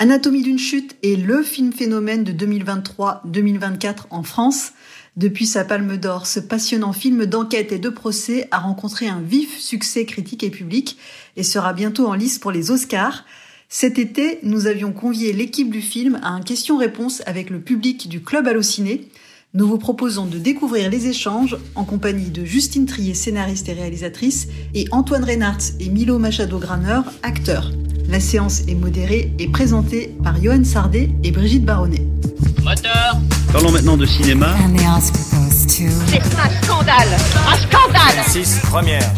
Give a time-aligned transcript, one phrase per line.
[0.00, 4.70] Anatomie d'une chute est le film phénomène de 2023-2024 en France.
[5.16, 9.58] Depuis sa palme d'or, ce passionnant film d'enquête et de procès a rencontré un vif
[9.58, 10.98] succès critique et public
[11.36, 13.24] et sera bientôt en lice pour les Oscars.
[13.68, 18.22] Cet été, nous avions convié l'équipe du film à un question-réponse avec le public du
[18.22, 19.08] Club Allociné.
[19.52, 24.46] Nous vous proposons de découvrir les échanges en compagnie de Justine Trier, scénariste et réalisatrice,
[24.74, 27.72] et Antoine Reynards et Milo Machado-Graner, acteurs.
[28.08, 32.02] La séance est modérée et présentée par Johan Sardet et Brigitte Baronnet.
[32.64, 33.18] Moteur
[33.52, 34.56] Parlons maintenant de cinéma.
[35.50, 37.08] C'est un scandale
[37.46, 39.12] Un scandale 6, première.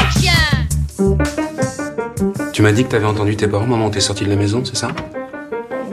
[0.00, 1.18] Action
[2.54, 4.76] Tu m'as dit que t'avais entendu tes parents où t'es sorti de la maison, c'est
[4.76, 4.88] ça?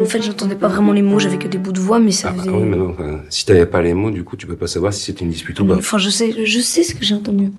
[0.02, 2.30] En fait, j'entendais pas vraiment les mots, j'avais que des bouts de voix, mais ça
[2.30, 2.55] ah, bah faisait.
[2.55, 4.94] oui, mais non, enfin, si t'avais pas les mots, du coup, tu peux pas savoir
[4.94, 5.76] si c'était une dispute ou pas.
[5.76, 7.52] Enfin, je sais, je sais ce que j'ai entendu.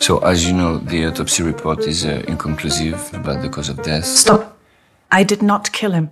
[0.00, 4.04] So, as you know, the autopsy report is uh, inconclusive about the cause of death.
[4.04, 4.58] Stop.
[5.10, 6.10] I did not kill him.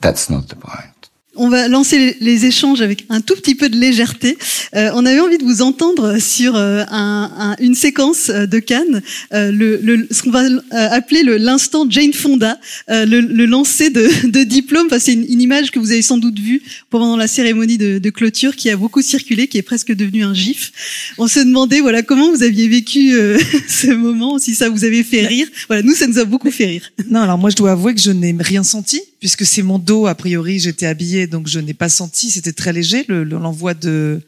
[0.00, 0.93] That's not the point.
[1.36, 4.36] On va lancer les- échanges avec un tout petit peu de légèreté.
[4.74, 8.58] Euh, on avait envie de vous entendre sur euh, un- un- une séquence euh, de
[8.58, 12.58] Cannes, euh, le, le- ce qu'on va euh, appeler le- l'instant Jane Fonda,
[12.90, 14.86] euh, le, le lancer de, de diplôme.
[14.86, 17.98] Enfin, c'est une, une image que vous avez sans doute vue pendant la cérémonie de,
[17.98, 20.72] de clôture, qui a beaucoup circulé, qui est presque devenu un gif.
[21.18, 23.12] On se demandait, voilà, comment vous aviez vécu
[23.68, 25.46] ce moment, si ça vous avait fait rire.
[25.68, 26.92] Voilà, nous, ça nous a beaucoup fait rire.
[27.10, 30.06] Non, alors moi je dois avouer que je n'ai rien senti puisque c'est mon dos
[30.06, 33.72] a priori j'étais habillée donc je n'ai pas senti c'était très léger le le- l'envoi
[33.72, 34.20] de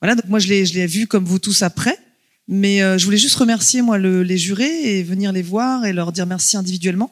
[0.00, 1.98] voilà donc moi je l'ai vu comme vous tous après
[2.46, 5.92] mais euh, je voulais juste remercier moi le- les jurés et venir les voir et
[5.92, 7.10] leur dire merci individuellement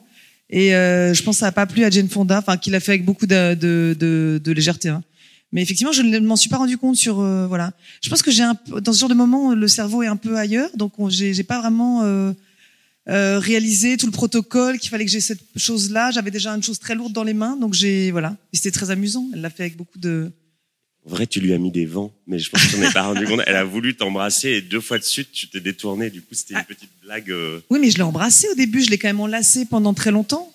[0.49, 2.79] et euh, je pense que ça n'a pas plu à Jane Fonda enfin qu'il a
[2.79, 3.93] fait avec beaucoup de de,
[4.41, 5.03] de, légèreté hein.
[5.51, 8.31] mais effectivement je ne m'en suis pas rendu compte sur euh, voilà je pense que
[8.31, 8.45] j'ai
[8.81, 11.43] dans ce genre de moment le cerveau est un peu ailleurs donc on- j'ai j'ai
[11.43, 12.01] pas vraiment
[13.07, 16.51] euh, euh, réalisé tout le protocole qu'il fallait que j'ai cette chose là j'avais déjà
[16.51, 19.41] une chose très lourde dans les mains donc j'ai voilà et c'était très amusant elle
[19.41, 20.31] l'a fait avec beaucoup de
[21.07, 22.91] En vrai, tu lui as mis des vents, mais je pense que tu n'en es
[22.91, 23.41] pas rendu compte.
[23.45, 26.09] Elle a voulu t'embrasser et deux fois de suite, tu t'es détourné.
[26.09, 27.29] Du coup, c'était une petite blague.
[27.29, 30.09] euh, oui mais je l'ai embrassé au début je l'ai quand même enlacé pendant très
[30.11, 30.51] longtemps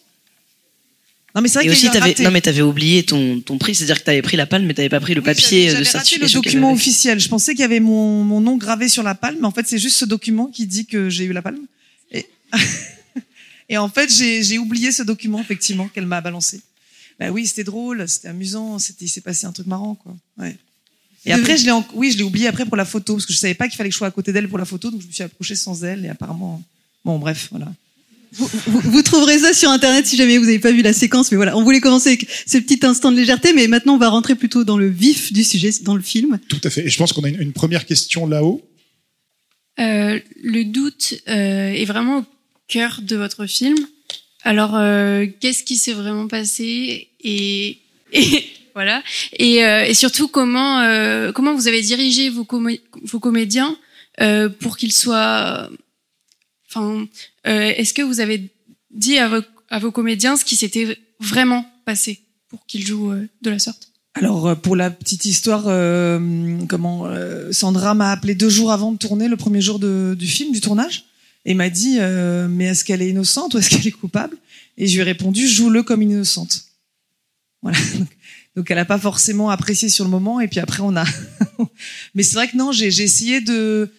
[1.36, 2.22] non mais c'est vrai Et y aussi, a eu un t'avais, raté.
[2.24, 4.88] non mais t'avais oublié ton, ton prix, c'est-à-dire que t'avais pris la palme, mais t'avais
[4.88, 6.40] pas pris le papier J'avais de raté certification.
[6.40, 7.20] le document officiel.
[7.20, 9.64] Je pensais qu'il y avait mon, mon nom gravé sur la palme, mais en fait,
[9.68, 11.60] c'est juste ce document qui dit que j'ai eu la palme.
[13.68, 16.60] Et, en fait, j'ai oublié ce document, effectivement, qu'elle m'a balancé.
[17.18, 20.16] Ben oui, c'était drôle, c'était amusant, c'était, il s'est passé un truc marrant, quoi.
[20.38, 20.56] Ouais.
[21.26, 23.32] Et après, je l'ai, en- oui, je l'ai oublié après pour la photo, parce que
[23.32, 25.02] je savais pas qu'il fallait que je sois à côté d'elle pour la photo, donc
[25.02, 26.62] je me suis approchée sans elle, et apparemment,
[27.04, 27.70] bon, bref, voilà.
[28.32, 31.32] Vous, vous trouverez ça sur internet si jamais vous n'avez pas vu la séquence.
[31.32, 34.08] Mais voilà, on voulait commencer avec ce petit instant de légèreté, mais maintenant on va
[34.08, 36.38] rentrer plutôt dans le vif du sujet, dans le film.
[36.48, 36.86] Tout à fait.
[36.86, 38.62] Et je pense qu'on a une, une première question là-haut.
[39.80, 42.24] Euh, le doute euh, est vraiment au
[42.70, 43.76] cœur de votre film.
[44.42, 47.78] Alors, euh, qu'est-ce qui s'est vraiment passé et,
[48.12, 48.44] et
[48.74, 49.02] voilà.
[49.38, 53.76] Et, euh, et surtout comment euh, comment vous avez dirigé vos, comé- vos comédiens
[54.20, 55.68] euh, pour qu'ils soient
[56.68, 57.06] enfin
[57.46, 58.48] euh, est-ce que vous avez
[58.90, 59.28] dit à
[59.78, 63.88] vos, comédiens ce qui s'était vraiment passé pour qu'ils jouent euh, de la sorte?
[64.14, 65.64] Alors pour la petite histoire,
[66.68, 67.06] comment
[67.52, 71.04] Sandra m'a appelé deux jours avant de tourner, le premier jour du film, du tournage,
[71.44, 74.36] et m'a dit euh, mais est-ce qu'elle est innocente ou est-ce qu'elle est coupable?
[74.76, 76.64] Et je lui ai répondu joue-le comme innocente.
[77.62, 77.78] Voilà.
[78.56, 81.04] Donc, elle a pas forcément apprécié sur le moment et puis après on a.
[82.14, 83.90] mais c'est vrai que non, j'ai essayé de.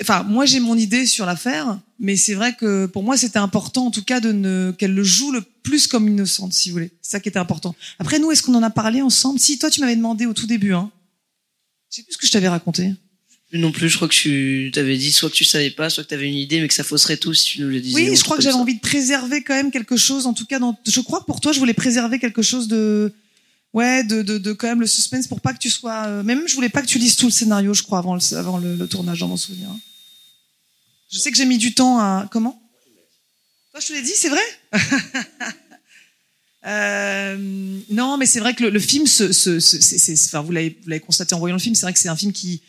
[0.00, 3.86] Enfin, moi j'ai mon idée sur l'affaire, mais c'est vrai que pour moi c'était important
[3.86, 6.90] en tout cas de ne qu'elle le joue le plus comme innocente, si vous voulez.
[7.02, 7.76] C'est ça qui était important.
[7.98, 9.38] Après nous, est-ce qu'on en a parlé ensemble?
[9.38, 10.90] Si toi tu m'avais demandé au tout début, hein.
[11.90, 12.94] Je sais plus ce que je t'avais raconté.
[13.52, 16.08] Non plus, je crois que tu t'avais dit soit que tu savais pas, soit que
[16.08, 17.94] t'avais une idée, mais que ça fausserait tout si tu nous le disais.
[17.94, 20.46] ou Oui, je crois que j'avais envie de préserver quand même quelque chose, en tout
[20.46, 23.14] cas, dans, je crois que pour toi, je voulais préserver quelque chose de,
[23.72, 26.48] ouais, de, de, de quand même le suspense pour pas que tu sois, euh, même
[26.48, 28.74] je voulais pas que tu lises tout le scénario, je crois, avant le, avant le,
[28.74, 29.68] le tournage, dans mon souvenir.
[31.12, 32.60] Je sais que j'ai mis du temps à, comment?
[33.70, 34.42] Toi, je te l'ai dit, c'est vrai?
[36.68, 37.36] Euh,
[37.90, 41.76] non, mais c'est vrai que le, le film, vous l'avez constaté en voyant le film,
[41.76, 42.60] c'est vrai que c'est un film qui,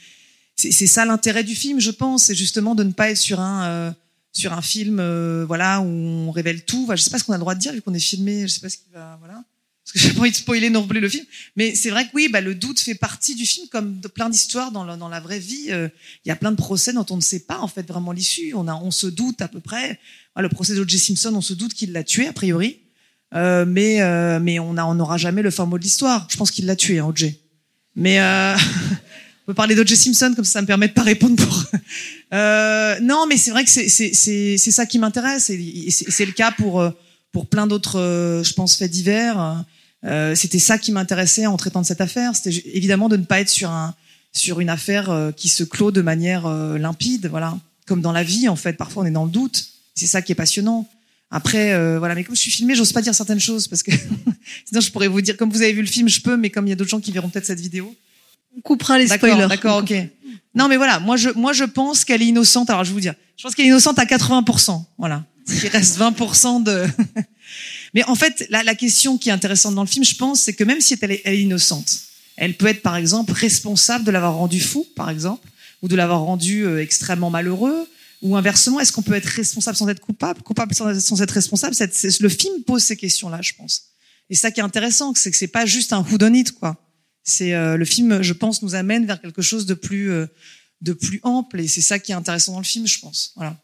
[0.57, 3.65] c'est ça l'intérêt du film, je pense, c'est justement de ne pas être sur un,
[3.67, 3.91] euh,
[4.33, 6.87] sur un film, euh, voilà, où on révèle tout.
[6.91, 8.41] Je sais pas ce qu'on a le droit de dire vu qu'on est filmé.
[8.47, 9.43] Je sais pas ce qui va, voilà.
[9.83, 11.23] Parce que j'ai pas envie de spoiler non plus le film.
[11.55, 14.29] Mais c'est vrai que oui, bah, le doute fait partie du film, comme de plein
[14.29, 15.67] d'histoires dans, la- dans la vraie vie.
[15.69, 15.87] euh,
[16.25, 18.53] Il y a plein de procès dont on ne sait pas en fait vraiment l'issue.
[18.55, 19.99] On a, on se doute à peu près.
[20.39, 20.99] Le procès d'O.J.
[20.99, 22.79] Simpson, on se doute qu'il l'a tué a priori.
[23.35, 26.27] Euh, mais euh, mais on a on n'aura jamais le fin mot de l'histoire.
[26.31, 27.39] Je pense qu'il l'a tué, hein, O.J.
[27.95, 28.19] Mais
[29.47, 29.95] peut parler d'O.J.
[29.95, 31.63] Simpson comme ça, ça me permet de pas répondre pour.
[32.33, 36.33] Euh, non, mais c'est vrai que c'est c'est c'est ça qui m'intéresse et, c'est le
[36.33, 36.89] cas pour euh,
[37.31, 39.63] pour plein d'autres, euh, je pense, faits divers.
[40.03, 42.35] Euh, c'était ça qui m'intéressait en traitant de cette affaire.
[42.35, 43.95] C'était évidemment de ne pas être sur un
[44.33, 47.57] sur une affaire euh, qui se clôt de manière limpide, voilà.
[47.85, 49.65] Comme dans la vie, en fait, parfois on est dans le doute.
[49.95, 50.89] C'est ça qui est passionnant.
[51.29, 53.91] Après, euh, voilà, mais comme je suis filmée, j'ose pas dire certaines choses parce que
[54.65, 56.67] sinon je pourrais vous dire, comme vous avez vu le film, je peux, mais comme
[56.67, 57.95] il y a d'autres gens qui verront peut-être cette vidéo.
[58.57, 59.35] On coupera les spoilers.
[59.49, 59.93] D'accord, ok.
[60.55, 62.69] Non, mais voilà, moi je, moi je pense qu'elle est innocente.
[62.69, 64.83] Alors je vais vous dire, je pense qu'elle est innocente à 80%.
[64.97, 65.23] Voilà.
[65.49, 66.85] Il reste 20% de.
[67.93, 70.53] mais en fait, la, la question qui est intéressante dans le film, je pense, c'est
[70.53, 71.99] que même si elle est, elle est innocente,
[72.35, 75.47] elle peut être par exemple responsable de l'avoir rendu fou, par exemple,
[75.81, 77.87] ou de l'avoir rendu euh, extrêmement malheureux.
[78.23, 81.75] Ou inversement, est-ce qu'on peut être responsable sans être coupable, coupable sans, sans être responsable?
[81.75, 83.83] C'est- c'est- Le film pose ces questions-là, je pense.
[84.31, 86.75] Et ça qui est intéressant, c'est que c'est pas juste un who done it, quoi.
[87.29, 90.27] C'est euh, le film, je pense, nous amène vers quelque chose de plus euh,
[90.79, 93.33] de plus ample, et c'est ça qui est intéressant dans le film, je pense.
[93.35, 93.57] Voilà.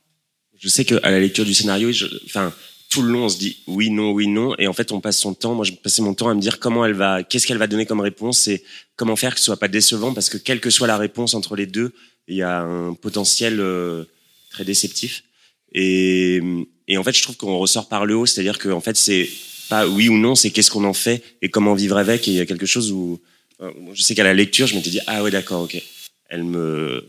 [0.60, 1.90] Je sais qu'à la lecture du scénario,
[2.26, 2.54] enfin,
[2.90, 5.18] tout le long, on se dit oui, non, oui, non, et en fait, on passe
[5.18, 5.56] son temps.
[5.56, 7.86] Moi, je passais mon temps à me dire comment elle va, qu'est-ce qu'elle va donner
[7.86, 8.64] comme réponse et
[8.98, 11.56] comment faire que ce soit pas décevant, parce que quelle que soit la réponse entre
[11.56, 11.94] les deux,
[12.28, 14.04] il y a un potentiel euh,
[14.50, 15.24] très déceptif.
[15.72, 16.42] Et,
[16.90, 19.30] et en fait, je trouve qu'on ressort par le haut, c'est-à-dire que en fait, c'est
[19.70, 22.28] pas oui ou non, c'est qu'est-ce qu'on en fait et comment vivre avec.
[22.28, 23.22] Et il y a quelque chose où,
[23.60, 25.82] je sais qu'à la lecture, je m'étais dit ah ouais, d'accord, ok,
[26.30, 27.06] elle me,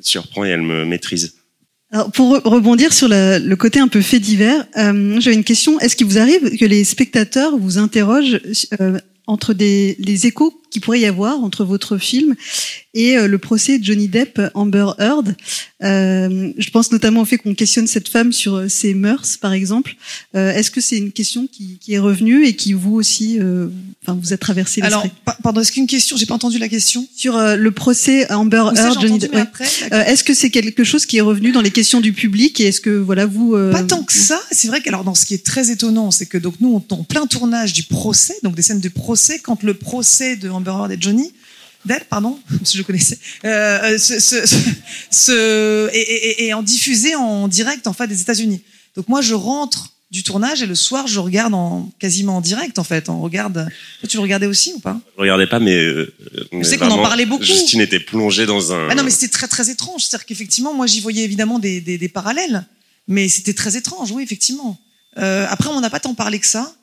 [0.00, 1.34] surprend et elle me maîtrise.
[1.92, 5.80] Alors, pour re- rebondir sur le côté un peu fait divers, euh, j'avais une question.
[5.80, 8.40] Est-ce qu'il vous arrive que les spectateurs vous interrogent
[8.80, 12.36] euh, entre des, les échos qu'il pourrait y avoir entre votre film
[12.94, 15.36] et euh, le procès de Johnny Depp Amber Heard
[15.82, 19.52] Euh, Je pense notamment au fait qu'on questionne cette femme sur euh, ses mœurs, par
[19.54, 19.96] exemple.
[20.36, 23.68] Euh, Est-ce que c'est une question qui, qui est revenue et qui vous aussi, euh,
[24.02, 25.06] enfin, vous a traversé Alors,
[25.42, 27.06] pardon, est-ce qu'une question J'ai pas entendu la question?
[27.16, 29.34] Sur euh, le procès Amber ça, Heard, Johnny Depp.
[29.34, 29.44] ouais.
[29.92, 32.64] Euh, Est-ce que c'est quelque chose qui est revenu dans les questions du public et
[32.66, 34.38] est-ce que voilà vous euh, Pas tant que ça.
[34.50, 36.92] C'est vrai qu'alors dans ce qui est très étonnant, c'est que donc nous on est
[36.92, 40.72] en plein tournage du procès, donc des scènes de procès, quand le procès de Amber
[40.72, 41.32] Heard et Johnny
[41.86, 44.56] Depp, pardon, si je connaissais, euh, ce, ce, ce,
[45.10, 48.62] ce- et, et, et en diffusé en direct en fait des États-Unis.
[48.96, 52.78] Donc moi je rentre du tournage et le soir je regarde en quasiment en direct
[52.78, 53.08] en fait.
[53.08, 53.68] On regarde.
[54.08, 55.00] Tu le regardais aussi ou pas?
[55.16, 56.12] Je regardais pas, mais, euh,
[56.52, 57.44] mais sais qu'on en parlait beaucoup.
[57.44, 58.88] Justine était plongée dans un.
[58.90, 60.02] Ah non, mais c'était très très étrange.
[60.04, 62.66] C'est-à-dire qu'effectivement, moi, j'y voyais évidemment des, des, des parallèles,
[63.08, 64.78] mais c'était très étrange, oui, effectivement.
[65.18, 66.74] Euh, après, on n'a pas tant parlé que ça.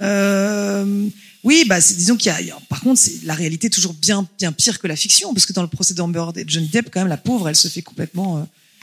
[0.00, 1.06] Euh,
[1.44, 2.58] oui, bah, disons qu'il y, a-.
[2.68, 5.52] Par contre, c'est la réalité est toujours bien bien pire que la fiction, parce que
[5.52, 8.38] dans le procès d'Amber et Johnny Depp, quand même, la pauvre, elle se fait complètement
[8.38, 8.42] euh,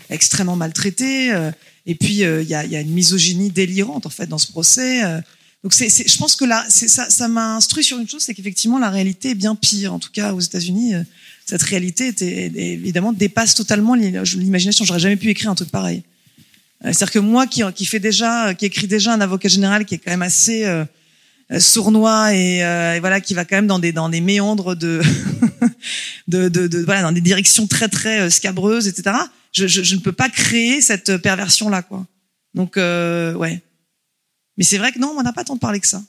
[0.09, 1.31] extrêmement maltraitée.
[1.31, 1.51] euh,
[1.85, 4.47] et puis, euh, il y, a, y a une misogynie délirante en fait dans ce
[4.47, 5.03] procès.
[5.03, 5.21] euh.
[5.63, 8.77] donc, c'est, je pense que là, ça, ça m'a instruit sur une chose, c'est qu'effectivement,
[8.77, 9.93] la réalité est bien pire.
[9.93, 11.03] En tout cas, aux États-Unis, euh,
[11.45, 14.85] cette réalité était, évidemment dépasse totalement l'i- l'imagination.
[14.85, 16.03] J'aurais jamais pu écrire un truc pareil.
[16.81, 19.97] C'est-à-dire que moi, qui, qui fait déjà, qui écrit déjà un avocat général qui est
[19.97, 20.63] quand même assez
[21.57, 25.01] sournois et, euh, et voilà, qui va quand même dans des dans des méandres de
[26.27, 29.15] de, de, de- voilà, dans des directions très très euh, scabreuses, etc.
[29.51, 32.05] Je, je, je ne peux pas créer cette perversion là, quoi.
[32.53, 33.61] Donc euh, ouais.
[34.57, 36.03] Mais c'est vrai que non, on n'a pas tant parlé que ça.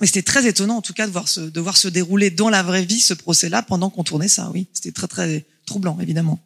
[0.00, 2.50] Mais c'était très étonnant, en tout cas, de voir se, de voir se dérouler dans
[2.50, 4.50] la vraie vie ce procès-là pendant qu'on tournait ça.
[4.54, 6.38] Oui, c'était très très troublant, évidemment.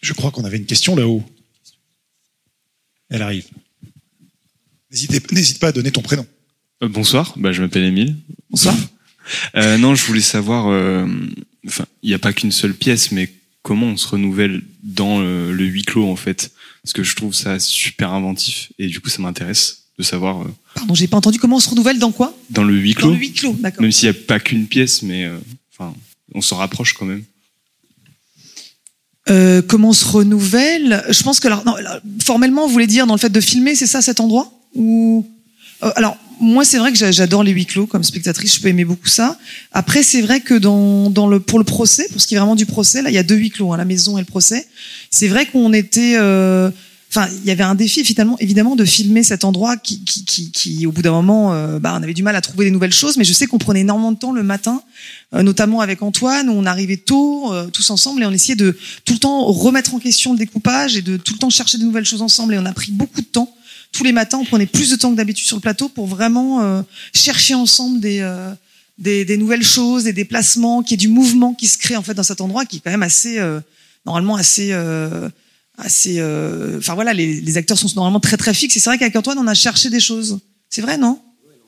[0.00, 1.22] Je crois qu'on avait une question là-haut.
[3.10, 3.48] Elle arrive.
[4.90, 6.26] N'hésite pas à donner ton prénom.
[6.82, 8.16] Euh, bonsoir, bah, je m'appelle Émile.
[8.50, 8.74] Bonsoir.
[9.54, 11.06] Euh, non, je voulais savoir, euh,
[11.64, 15.52] enfin, il n'y a pas qu'une seule pièce, mais comment on se renouvelle dans le,
[15.52, 16.50] le huis clos en fait?
[16.82, 20.52] Parce que je trouve ça super inventif et du coup ça m'intéresse de savoir euh,
[20.74, 22.36] Pardon, j'ai pas entendu comment on se renouvelle dans quoi?
[22.48, 23.10] Dans le huis Dans clos.
[23.10, 23.82] le huis clos, d'accord.
[23.82, 25.38] Même s'il n'y a pas qu'une pièce, mais euh,
[25.72, 25.94] enfin,
[26.34, 27.22] on s'en rapproche quand même.
[29.28, 31.04] Euh, comment on se renouvelle?
[31.08, 33.76] Je pense que alors, non, alors, formellement, vous voulez dire dans le fait de filmer,
[33.76, 34.52] c'est ça cet endroit?
[34.74, 35.26] Ou
[35.82, 38.68] Euh, alors moi, c'est vrai que j'a- j'adore les huis clos comme spectatrice, je peux
[38.68, 39.38] aimer beaucoup ça.
[39.72, 42.54] Après, c'est vrai que dans, dans le pour le procès, pour ce qui est vraiment
[42.54, 44.66] du procès, là, il y a deux huis clos, hein, la maison et le procès.
[45.10, 46.70] C'est vrai qu'on était euh,
[47.12, 50.52] Enfin, il y avait un défi finalement, évidemment, de filmer cet endroit qui, qui, qui,
[50.52, 52.94] qui au bout d'un moment, euh, bah, on avait du mal à trouver des nouvelles
[52.94, 53.16] choses.
[53.16, 54.80] Mais je sais qu'on prenait énormément de temps le matin,
[55.34, 58.78] euh, notamment avec Antoine, où on arrivait tôt, euh, tous ensemble, et on essayait de
[59.04, 61.82] tout le temps remettre en question le découpage et de tout le temps chercher de
[61.84, 62.54] nouvelles choses ensemble.
[62.54, 63.52] Et on a pris beaucoup de temps.
[63.92, 66.62] Tous les matins, on prenait plus de temps que d'habitude sur le plateau pour vraiment
[66.62, 66.82] euh,
[67.14, 68.52] chercher ensemble des, euh,
[68.98, 72.14] des, nouvelles choses, des déplacements, qu'il y ait du mouvement qui se crée en fait
[72.14, 73.60] dans cet endroit qui est quand même assez, euh,
[74.06, 74.72] normalement assez.
[75.82, 76.22] Assez
[76.76, 79.38] enfin voilà les, les acteurs sont normalement très très fixes et c'est vrai qu'avec Antoine
[79.38, 81.18] on a cherché des choses c'est vrai non?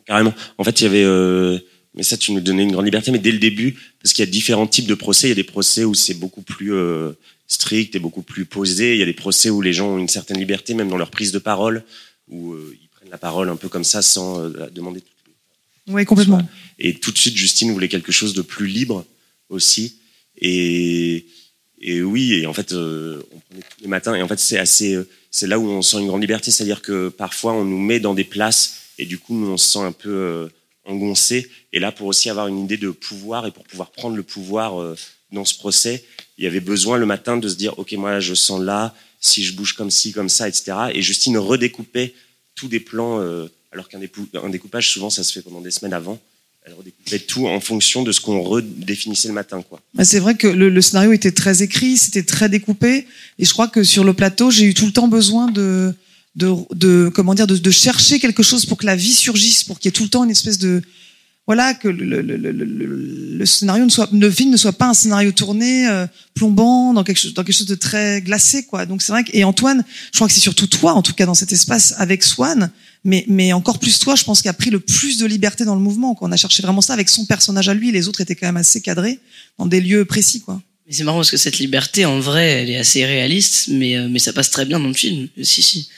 [0.05, 0.35] Carrément.
[0.59, 1.62] En fait, il y avait,
[1.95, 4.29] mais ça, tu nous donnais une grande liberté, mais dès le début, parce qu'il y
[4.29, 5.29] a différents types de procès.
[5.29, 6.75] Il y a des procès où c'est beaucoup plus
[7.47, 8.95] strict et beaucoup plus posé.
[8.95, 11.11] Il y a des procès où les gens ont une certaine liberté, même dans leur
[11.11, 11.85] prise de parole.
[12.29, 15.02] Où euh, ils prennent la parole un peu comme ça sans euh, demander.
[15.88, 16.41] Ouais, complètement.
[16.79, 19.05] Et tout de suite, Justine voulait quelque chose de plus libre
[19.49, 19.99] aussi.
[20.37, 21.26] Et,
[21.81, 24.14] et oui, et en fait, euh, on prenait tous les matins.
[24.14, 26.83] Et en fait, c'est assez, euh, c'est là où on sent une grande liberté, c'est-à-dire
[26.83, 29.81] que parfois on nous met dans des places et du coup, nous, on se sent
[29.81, 30.49] un peu euh,
[30.85, 31.50] engoncé.
[31.73, 34.97] Et là, pour aussi avoir une idée de pouvoir et pour pouvoir prendre le pouvoir
[35.33, 36.05] dans ce procès,
[36.38, 39.45] il y avait besoin le matin de se dire, ok, moi, je sens là, si
[39.45, 40.73] je bouge comme ci, comme ça, etc.
[40.93, 42.12] Et Justine redécoupait
[42.55, 44.00] tous des plans, euh, alors qu'un
[44.50, 46.21] découpage, souvent, ça se fait pendant des semaines avant.
[46.64, 49.64] Elle redécoupait tout en fonction de ce qu'on redéfinissait le matin.
[49.95, 53.07] Bah, C'est vrai que le, scénario était très écrit, c'était très découpé,
[53.38, 55.95] et je crois que sur le plateau, j'ai eu tout le temps besoin de,
[56.35, 59.88] de, de comment dire, de chercher quelque chose pour que la vie surgisse, pour qu'il
[59.88, 60.83] y ait tout le temps une espèce de,
[61.54, 66.06] voilà, que le, scénario ne soit, le film ne soit pas un scénario tourné, euh,
[66.32, 68.87] plombant, dans quelque chose, dans quelque chose de très glacé, quoi.
[68.87, 71.26] Donc c'est vrai que, et Antoine, je crois que c'est surtout toi, en tout cas
[71.26, 72.71] dans cet espace avec Swan,
[73.04, 75.75] mais, mais encore plus toi, je pense, qui a pris le plus de liberté dans
[75.75, 76.14] le mouvement.
[76.14, 76.26] Quoi.
[76.26, 77.92] On a cherché vraiment ça avec son personnage à lui.
[77.92, 79.21] Les autres étaient quand même assez cadrés
[79.59, 80.59] dans des lieux précis, quoi.
[80.87, 84.09] Mais c'est marrant parce que cette liberté, en vrai, elle est assez réaliste, mais, euh,
[84.09, 85.28] mais ça passe très bien dans le film.
[85.42, 85.90] Si, si.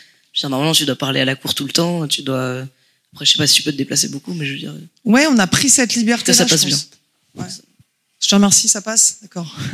[0.43, 2.67] Normalement, tu dois parler à la cour tout le temps, tu dois.
[3.15, 4.75] Après, je sais pas si tu peux te déplacer beaucoup, mais je veux dire.
[5.05, 6.33] Ouais, on a pris cette liberté.
[6.33, 6.77] Ça, ça passe bien.
[7.37, 7.47] Ouais.
[8.21, 9.57] Je te remercie, ça passe, d'accord.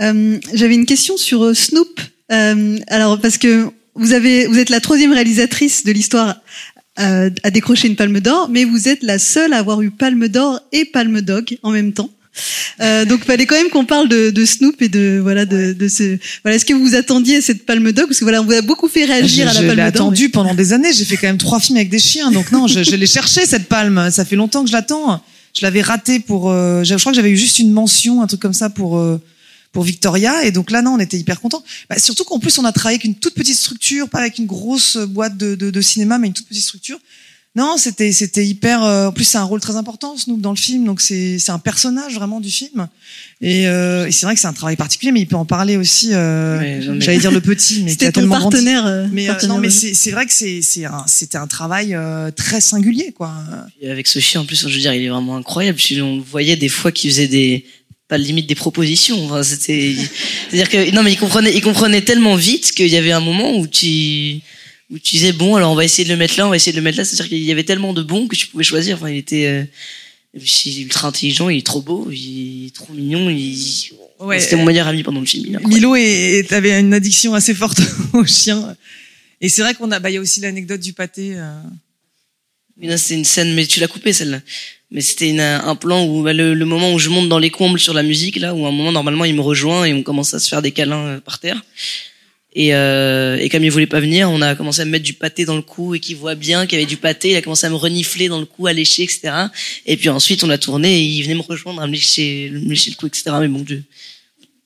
[0.00, 2.00] Euh, J'avais une question sur euh, Snoop.
[2.32, 6.34] Euh, alors parce que vous avez, vous êtes la troisième réalisatrice de l'histoire
[6.98, 10.26] euh, à décrocher une Palme d'Or, mais vous êtes la seule à avoir eu Palme
[10.26, 12.10] d'Or et Palme Dog en même temps.
[12.80, 15.88] Euh, donc fallait quand même qu'on parle de, de Snoop et de voilà de, de
[15.88, 18.06] ce voilà est-ce que vous attendiez cette Palme d'Or?
[18.06, 19.76] Parce que voilà on vous a beaucoup fait réagir je, à la je Palme l'ai
[19.76, 19.86] d'Or.
[20.08, 20.92] attendu pendant des années.
[20.92, 23.46] J'ai fait quand même trois films avec des chiens, donc non, je, je l'ai cherché
[23.46, 24.10] cette palme.
[24.10, 25.22] Ça fait longtemps que je l'attends.
[25.56, 26.50] Je l'avais raté pour.
[26.50, 28.98] euh, je crois que j'avais eu juste une mention, un truc comme ça pour.
[28.98, 29.20] euh,
[29.72, 32.64] pour Victoria et donc là non on était hyper contents bah, surtout qu'en plus on
[32.64, 35.80] a travaillé avec une toute petite structure pas avec une grosse boîte de, de, de
[35.80, 36.96] cinéma mais une toute petite structure
[37.56, 40.56] non c'était c'était hyper euh, en plus c'est un rôle très important Snoop dans le
[40.56, 42.88] film donc c'est c'est un personnage vraiment du film
[43.40, 45.76] et, euh, et c'est vrai que c'est un travail particulier mais il peut en parler
[45.76, 48.56] aussi euh, Ouais, j'allais dire le petit mais C'était a ton tellement grandi.
[48.56, 48.86] partenaire.
[48.86, 51.38] euh, Mais euh, partenaire non, mais de- c'est c'est vrai que c'est c'est un c'était
[51.38, 53.32] un travail euh, très singulier quoi.
[53.80, 55.78] Et avec ce chien, en plus, je veux dire, il est vraiment incroyable.
[56.02, 57.64] On le voyait des fois qu'il faisait des,
[58.08, 59.24] pas limite des propositions.
[59.26, 59.94] Enfin, c'était,
[60.50, 63.56] c'est-à-dire que, non, mais il comprenait, il comprenait tellement vite qu'il y avait un moment
[63.58, 64.40] où tu,
[64.94, 66.72] où tu disais, bon, alors on va essayer de le mettre là, on va essayer
[66.72, 67.04] de le mettre là.
[67.04, 68.96] C'est-à-dire qu'il y avait tellement de bons que tu pouvais choisir.
[68.96, 69.62] Enfin, il était, euh,
[70.34, 73.58] et il est ultra intelligent, il est trop beau, il est trop mignon, il,
[74.20, 74.38] Ouais.
[74.40, 75.56] c'était mon meilleur ami pendant le film.
[75.56, 75.74] incroyable.
[75.74, 76.02] Milo est,
[76.38, 77.80] est- avait une addiction assez forte
[78.14, 78.76] au chien.
[79.40, 81.34] Et c'est vrai qu'on a bah il y a aussi l'anecdote du pâté.
[81.36, 81.60] euh.
[82.96, 84.40] C'est une scène, mais tu l'as coupée celle-là.
[84.90, 87.78] Mais c'était un plan où bah, le, le moment où je monte dans les combles
[87.80, 90.34] sur la musique, là, où à un moment normalement il me rejoint et on commence
[90.34, 91.62] à se faire des câlins euh, par terre.
[92.56, 95.12] Et, euh, et comme il voulait pas venir, on a commencé à me mettre du
[95.14, 97.30] pâté dans le cou et qu'il voit bien qu'il y avait du pâté.
[97.30, 99.32] Il a commencé à me renifler dans le cou, à lécher, etc.
[99.86, 102.70] Et puis ensuite on a tourné et il venait me rejoindre à me lécher, me
[102.70, 103.24] lécher le cou, etc.
[103.40, 103.82] Mais bon, Dieu,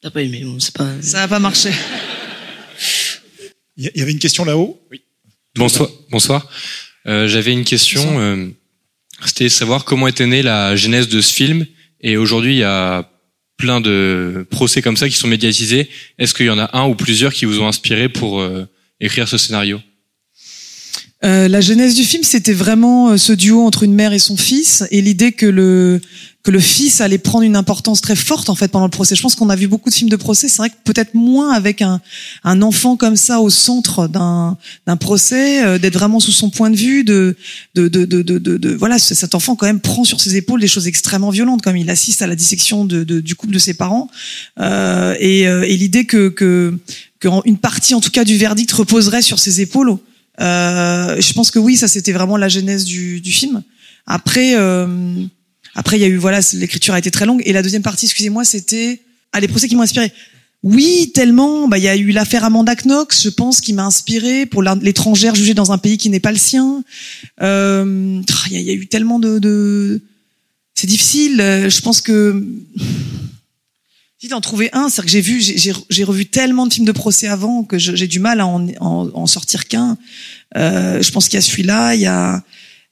[0.03, 0.91] t'as pas aimé, bon, c'est pas.
[1.01, 1.71] Ça a pas marché.
[3.77, 4.81] Il y- avait une question là-haut?
[5.55, 5.89] Bonsoir.
[6.11, 6.51] Bonsoir.
[7.07, 8.21] Euh, J'avais une question.
[8.21, 8.49] euh,
[9.25, 11.65] C'était de savoir comment était née la genèse de ce film.
[12.01, 13.09] Et aujourd'hui, il y a
[13.59, 15.91] plein de procès comme ça qui sont médiatisés.
[16.19, 18.67] Est-ce qu'il y en a un ou plusieurs qui vous ont inspiré pour euh,
[19.01, 19.81] écrire ce scénario?
[21.25, 24.37] Euh, la genèse du film, c'était vraiment euh, ce duo entre une mère et son
[24.37, 26.01] fils, et l'idée que le
[26.45, 29.17] que le fils allait prendre une importance très forte en fait pendant le procès.
[29.17, 30.49] Je pense qu'on a vu beaucoup de films de procès.
[30.49, 32.01] C'est vrai que peut-être moins avec un
[32.45, 34.57] un enfant comme ça au centre d'un
[34.87, 37.37] d'un procès, euh, d'être vraiment sous son point de vue, de
[37.75, 40.87] de de de de, voilà, cet enfant quand même prend sur ses épaules des choses
[40.87, 44.09] extrêmement violentes, comme il assiste à la dissection de, de- du couple de ses parents,
[44.61, 46.79] euh, et, euh, et l'idée que que
[47.19, 49.99] qu'une partie en tout cas du verdict reposerait sur ses épaules.
[50.41, 53.63] Euh, je pense que oui, ça c'était vraiment la genèse du, du film.
[54.07, 54.87] Après, euh,
[55.75, 58.07] après il y a eu voilà, l'écriture a été très longue et la deuxième partie,
[58.07, 59.01] excusez-moi, c'était
[59.33, 60.13] ah les procès qui m'ont inspiré.
[60.65, 61.69] Oui, tellement.
[61.69, 65.35] Bah il y a eu l'affaire Amanda Knox, je pense, qui m'a inspiré pour l'étrangère
[65.37, 66.83] jugée dans un pays qui n'est pas le sien.
[67.43, 70.01] Euh, ah, Il y, a- il y a eu tellement de, de...
[70.75, 71.41] c'est difficile.
[71.41, 72.45] Euh, Je pense que
[74.21, 77.29] si d'en trouver un, c'est que j'ai vu, j'ai- revu tellement de films de procès
[77.29, 79.97] avant que j'ai du mal à en, en, en sortir qu'un.
[80.57, 82.43] Euh, je pense qu'il y a celui-là, il y a,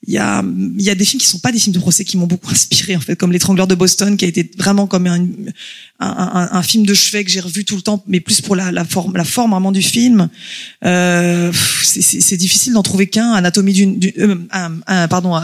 [0.07, 0.41] il y a,
[0.77, 2.49] il y a des films qui sont pas des films de procès qui m'ont beaucoup
[2.51, 5.19] inspiré en fait, comme L'étrangleur de Boston, qui a été vraiment comme un,
[5.99, 8.55] un, un, un film de chevet que j'ai revu tout le temps, mais plus pour
[8.55, 10.29] la, la forme, la forme vraiment du film.
[10.85, 11.51] Euh,
[11.83, 13.33] c'est- difficile d'en trouver qu'un.
[13.33, 15.41] Anatomie d'une, euh, un- pardon.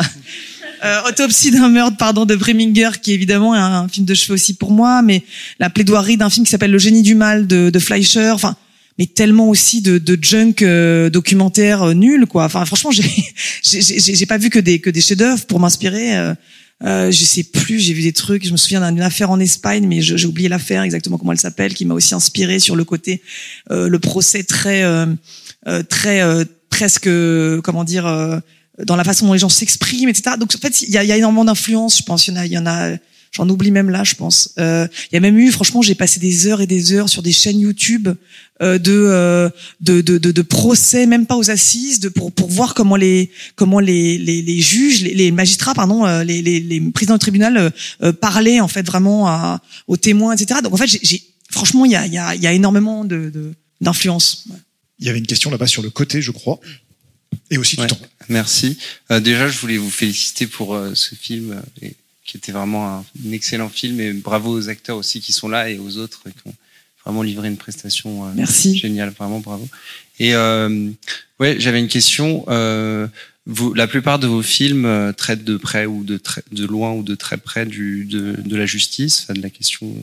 [0.84, 4.34] Un- euh, Autopsie d'un meurtre, pardon, de Preminger, qui est évidemment un, film de chevet
[4.34, 5.24] aussi pour moi, mais
[5.60, 8.32] la plaidoirie d'un film qui s'appelle Le génie du mal de, Fleischer.
[8.32, 8.56] Enfin,
[9.00, 12.46] mais tellement aussi de, junk euh, documentaire euh, nul quoi.
[12.46, 12.92] Enfin franchement
[13.64, 16.34] j'ai j'ai pas vu que des que des chefs-d'œuvre pour m'inspirer.
[16.84, 18.46] Euh, je sais plus, j'ai vu des trucs.
[18.46, 21.74] Je me souviens d'une affaire en Espagne, mais j'ai oublié l'affaire exactement comment elle s'appelle,
[21.74, 23.22] qui m'a aussi inspiré sur le côté
[23.72, 25.06] euh, le procès très euh,
[25.88, 26.22] très
[26.70, 27.10] presque
[27.64, 28.42] comment dire
[28.86, 30.36] dans la façon dont les gens s'expriment, etc.
[30.40, 31.98] Donc en fait il y a, il y a énormément d'influence.
[32.00, 32.98] Je pense il y en a il y en a
[33.36, 34.54] J'en oublie même là, je pense.
[34.60, 37.24] Euh, Il y a même eu, franchement, j'ai passé des heures et des heures sur
[37.24, 38.08] des chaînes YouTube
[38.62, 39.50] euh, de, euh,
[39.82, 43.32] de, de, de, de procès, même pas aux assises, de, pour, pour voir comment les,
[43.56, 47.22] comment les, les, les juges, les, les magistrats, pardon, euh, les, les, les présidents du
[47.22, 50.60] tribunal euh, parlaient en fait vraiment à, aux témoins, etc.
[50.64, 52.54] Donc en fait, j'ai, j'ai- franchement, il y a, il y, a, il y a
[52.54, 54.46] énormément de, de, d'influence.
[54.52, 54.58] Ouais.
[55.00, 56.60] Il y avait une question là-bas sur le côté, je crois.
[57.50, 57.98] Et aussi du Ouais, temps.
[58.30, 58.78] Merci.
[59.12, 62.88] Euh, déjà, je voulais vous féliciter pour euh, ce film, euh, et- qui était vraiment
[62.88, 64.00] un, un excellent film.
[64.00, 66.54] Et bravo aux acteurs aussi qui sont là et aux autres qui ont
[67.04, 68.78] vraiment livré une prestation Merci.
[68.78, 69.10] géniale.
[69.10, 69.68] Vraiment bravo.
[70.20, 72.46] Et ouais, j'avais une question.
[73.46, 77.36] Vous, la plupart de vos films traitent de près ou de, loin ou de très
[77.36, 79.94] près du, de, de la justice, de la question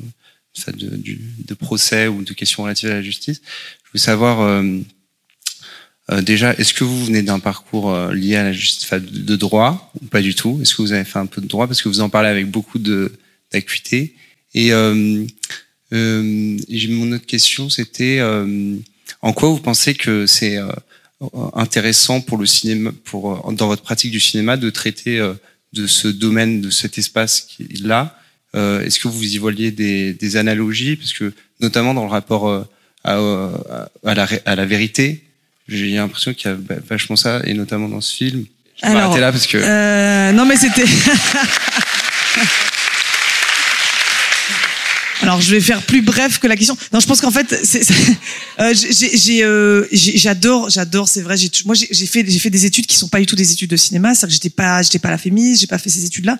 [0.66, 3.40] de, du, de procès ou de questions relatives à la justice.
[3.86, 4.62] Je veux savoir.
[6.10, 9.92] Euh, déjà, est-ce que vous venez d'un parcours euh, lié à la justice, de, droit
[10.02, 10.58] ou pas du tout?
[10.60, 11.66] Est-ce que vous avez fait un peu de droit?
[11.66, 12.78] Parce que vous en parlez avec beaucoup
[13.52, 14.14] d'acuité.
[14.54, 15.24] Et, euh,
[15.92, 18.20] euh, mon autre question, c'était
[19.22, 20.58] en quoi vous pensez que c'est
[21.54, 25.18] intéressant pour le cinéma, pour dans votre pratique du cinéma, de traiter
[25.72, 27.48] de ce domaine, de cet espace
[27.82, 28.16] là?
[28.54, 30.96] Est-ce que vous y voyez des, analogies?
[30.96, 32.66] Parce que notamment dans le rapport
[33.02, 33.14] à
[34.04, 35.24] la vérité,
[35.70, 38.44] j'ai l'impression qu'il y a va- vachement ça, et notamment dans ce film.
[38.82, 40.84] Je vais m'arrêter là parce que Euh, non, mais c'était.
[45.30, 46.76] Alors, je vais faire plus bref que la question.
[46.92, 47.52] Non, je pense qu'en fait,
[48.58, 48.75] euh,
[49.44, 51.37] euh, j'adore, j'adore, c'est vrai.
[51.37, 53.70] J'ai, moi, j'ai, fait, j'ai fait des études qui sont pas du tout des études
[53.70, 54.12] de cinéma.
[54.12, 56.37] C'est-à-dire que j'étais pas, j'étais pas à la Fémis, j'ai pas fait ces études-là.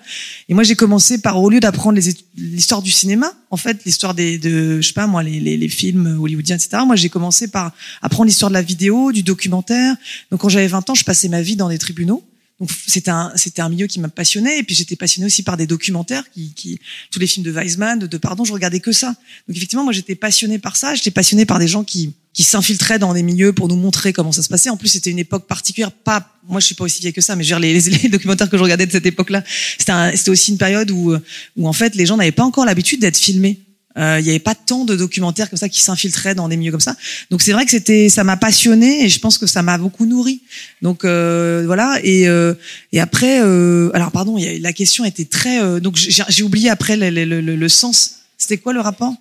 [0.49, 2.01] Et moi, j'ai commencé par, au lieu d'apprendre
[2.35, 5.69] l'histoire du cinéma, en fait, l'histoire des, de, je sais pas moi, les, les, les
[5.69, 6.83] films hollywoodiens, etc.
[6.85, 9.95] Moi, j'ai commencé par apprendre l'histoire de la vidéo, du documentaire.
[10.31, 12.25] Donc, quand j'avais 20 ans, je passais ma vie dans des tribunaux.
[12.61, 15.57] Donc c'était un c'était un milieu qui m'a passionné et puis j'étais passionné aussi par
[15.57, 19.07] des documentaires qui, qui tous les films de Weizmann de, pardon je regardais que ça.
[19.47, 20.93] Donc effectivement moi j'étais passionné par ça.
[20.93, 24.31] J'étais passionné par des gens qui qui s'infiltraient dans des milieux pour nous montrer comment
[24.31, 24.69] ça se passait.
[24.69, 25.91] En plus c'était une époque particulière.
[25.91, 27.97] Pas moi je suis pas aussi vieille que ça mais je veux dire, les, les,
[28.03, 29.43] les documentaires que je regardais de cette époque là
[29.79, 31.15] c'était un- c'était aussi une période où
[31.57, 33.59] où en fait les gens n'avaient pas encore l'habitude d'être filmés
[33.97, 36.71] euh, il n'y avait pas tant de documentaires comme ça qui s'infiltraient dans des milieux
[36.71, 36.95] comme ça.
[37.29, 40.05] Donc c'est vrai que c'était, ça m'a passionné et je pense que ça m'a beaucoup
[40.05, 40.41] nourri.
[40.81, 41.99] Donc euh, voilà.
[42.03, 42.53] Et euh,
[42.91, 45.61] et après, euh, alors pardon, y la question était très.
[45.61, 48.15] euh, donc j'ai oublié après le, le, le, le sens.
[48.37, 49.13] C'était quoi le rapport?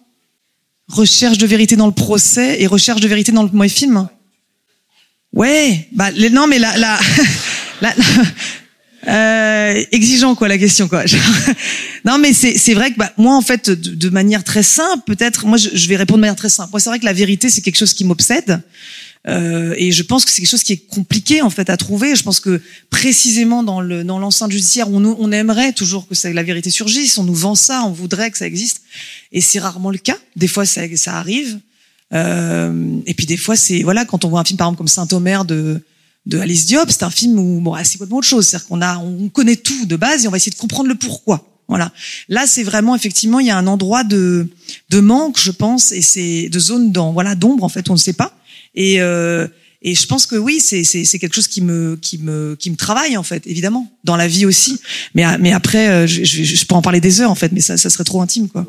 [0.88, 4.09] Recherche de vérité dans le procès et recherche de vérité dans le film.
[5.33, 5.88] Ouais.
[5.92, 6.98] Bah les- non mais la, la,
[7.80, 7.94] la-
[9.08, 11.04] euh, exigeant quoi la question quoi.
[12.04, 15.46] Non mais c'est c'est vrai que bah, moi en fait de, manière très simple peut-être
[15.46, 16.70] moi je, vais répondre de manière très simple.
[16.72, 18.60] Moi c'est vrai que la vérité c'est quelque chose qui m'obsède.
[19.28, 22.16] Euh, et je pense que c'est quelque chose qui est compliqué en fait à trouver.
[22.16, 26.42] Je pense que précisément dans le dans l'enceinte judiciaire, on, on aimerait toujours que la
[26.42, 27.18] vérité surgisse.
[27.18, 28.82] On nous vend ça, on voudrait que ça existe,
[29.32, 30.16] et c'est rarement le cas.
[30.36, 31.58] Des fois, ça, ça arrive.
[32.12, 34.88] Euh, et puis des fois, c'est voilà quand on voit un film par exemple comme
[34.88, 35.80] Saint-Omer de
[36.26, 38.46] de Alice Diop, c'est un film où bon, ah, c'est complètement autre chose.
[38.46, 40.94] C'est-à-dire qu'on a on connaît tout de base et on va essayer de comprendre le
[40.94, 41.46] pourquoi.
[41.68, 41.92] Voilà.
[42.28, 44.48] Là, c'est vraiment effectivement il y a un endroit de
[44.90, 47.98] de manque, je pense, et c'est de zone dans voilà d'ombre en fait, on ne
[47.98, 48.37] sait pas.
[48.74, 49.46] Et euh,
[49.83, 52.76] et je pense que oui, c'est c'est quelque chose qui me qui me qui me
[52.76, 54.78] travaille en fait, évidemment, dans la vie aussi.
[55.14, 57.61] Mais mais après, euh, je, je, je peux en parler des heures en fait, mais
[57.61, 58.66] ça ça serait trop intime quoi.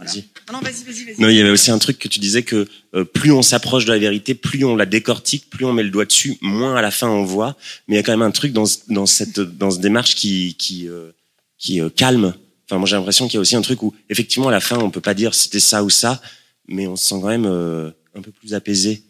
[0.00, 0.24] Vas-y.
[0.52, 1.20] Non, vas-y, vas-y, vas-y.
[1.20, 3.84] Non, il y avait aussi un truc que tu disais que euh, plus on s'approche
[3.84, 6.82] de la vérité, plus on la décortique, plus on met le doigt dessus, moins à
[6.82, 7.56] la fin on voit.
[7.86, 10.56] Mais il y a quand même un truc dans, dans cette dans cette démarche qui
[10.58, 11.10] qui euh,
[11.58, 12.34] qui euh, calme.
[12.66, 14.78] Enfin, moi j'ai l'impression qu'il y a aussi un truc où effectivement à la fin
[14.78, 16.20] on peut pas dire c'était ça ou ça,
[16.68, 19.02] mais on se sent quand même euh, un peu plus apaisé.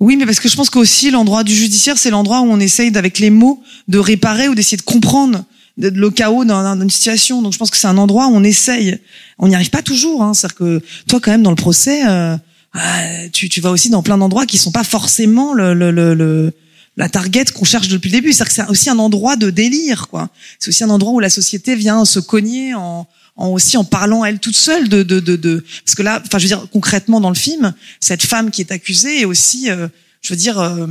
[0.00, 2.96] Oui, mais parce que je pense qu'aussi l'endroit du judiciaire, c'est l'endroit où on essaye
[2.96, 5.44] avec les mots de réparer ou d'essayer de comprendre
[5.78, 7.42] de- le chaos dans, une situation.
[7.42, 8.98] Donc je pense que c'est un endroit où on essaye.
[9.38, 10.22] On n'y arrive pas toujours.
[10.22, 10.34] Hein.
[10.34, 12.36] C'est-à-dire que toi, quand même, dans le procès, euh,
[12.76, 16.14] euh, tu, tu vas aussi dans plein d'endroits qui sont pas forcément le, le, le,
[16.14, 16.52] le-
[16.96, 18.32] la target qu'on cherche depuis le début.
[18.32, 20.28] C'est-à-dire que c'est aussi un endroit de délire, quoi.
[20.58, 23.06] C'est aussi un endroit où la société vient se cogner en,
[23.36, 26.38] en aussi en parlant elle toute seule de, de, de, de parce que là, enfin,
[26.38, 29.88] je veux dire concrètement dans le film, cette femme qui est accusée est aussi, euh,
[30.20, 30.58] je veux dire.
[30.58, 30.86] euh,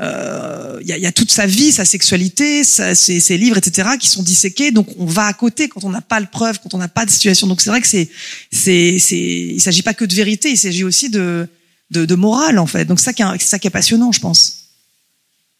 [0.00, 3.56] euh, il y, a, y a toute sa vie, sa sexualité, sa- ses, ses livres,
[3.56, 4.70] etc., qui sont disséqués.
[4.70, 7.06] Donc, on va à côté quand on n'a pas de preuves, quand on n'a pas
[7.06, 7.46] de situation.
[7.46, 8.10] Donc, c'est vrai que c'est,
[8.52, 11.48] c'est, c'est, il s'agit pas que de vérité, il s'agit aussi de,
[11.90, 12.84] de, de morale en fait.
[12.84, 14.64] Donc ça qui est, c'est ça qui est passionnant, je pense,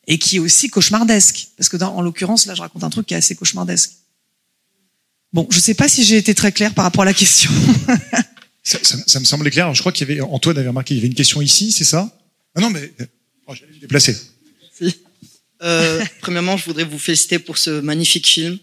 [0.07, 3.07] et qui est aussi cauchemardesque, parce que dans, en l'occurrence là, je raconte un truc
[3.07, 3.93] qui est assez cauchemardesque.
[5.33, 7.51] Bon, je sais pas si j'ai été très clair par rapport à la question.
[8.63, 9.73] Ça, ça- ça me semblait clair.
[9.75, 11.85] Je crois qu'il y avait Antoine avait remarqué, il y avait une question ici, c'est
[11.85, 12.11] ça?
[12.57, 12.93] Ah non, mais
[13.47, 14.17] oh, j'allais me déplacer.
[15.63, 18.59] Euh, premièrement, je voudrais vous féliciter pour ce magnifique film.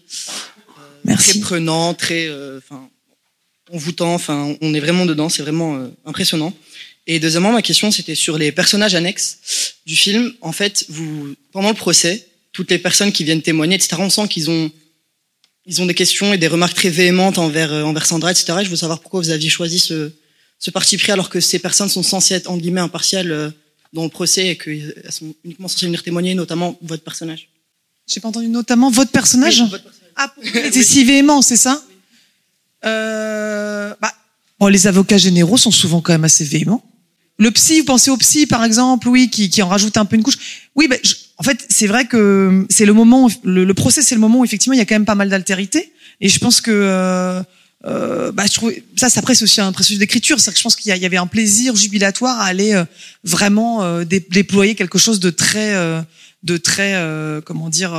[0.78, 1.30] Euh, Merci.
[1.30, 2.88] Très prenant, très, euh, enfin,
[3.72, 4.14] envoûtant.
[4.14, 5.28] Enfin, on est vraiment dedans.
[5.28, 6.54] C'est vraiment euh, impressionnant.
[7.06, 10.32] Et deuxièmement, ma question, c'était sur les personnages annexes du film.
[10.40, 14.28] En fait, vous, pendant le procès, toutes les personnes qui viennent témoigner, etc., on sent
[14.28, 14.70] qu'ils ont,
[15.66, 18.58] ils ont des questions et des remarques très véhémentes envers, euh, envers Sandra, etc.
[18.60, 20.12] Et je veux savoir pourquoi vous aviez choisi ce,
[20.58, 23.50] ce parti pris alors que ces personnes sont censées être, en guillemets, impartiales euh,
[23.94, 27.48] dans le procès et qu'elles sont uniquement censées venir témoigner, notamment votre personnage.
[28.06, 29.60] J'ai pas entendu notamment votre personnage.
[29.62, 29.84] Oui, votre
[30.16, 31.82] Ah, pourquoi il était si véhément, c'est ça
[32.84, 34.12] euh, bah,
[34.58, 36.84] bon, Les avocats généraux sont souvent quand même assez véhéments.
[37.38, 40.16] Le psy, vous pensez au psy, par exemple, oui, qui, qui en rajoute un peu
[40.16, 40.38] une couche.
[40.76, 44.14] Oui, bah, je- en fait, c'est vrai que c'est le moment, le, le procès, c'est
[44.14, 45.92] le moment où effectivement il y a quand même pas mal d'altérité.
[46.20, 47.42] Et je pense que euh,
[47.86, 50.40] euh, bah, je trouve ça, c'est après c'est aussi un processus d'écriture.
[50.40, 52.84] C'est que je pense qu'il y, avait un plaisir jubilatoire à aller euh,
[53.24, 56.00] vraiment euh, dé- déployer quelque chose de très euh,
[56.44, 56.94] de très
[57.46, 57.92] comment dire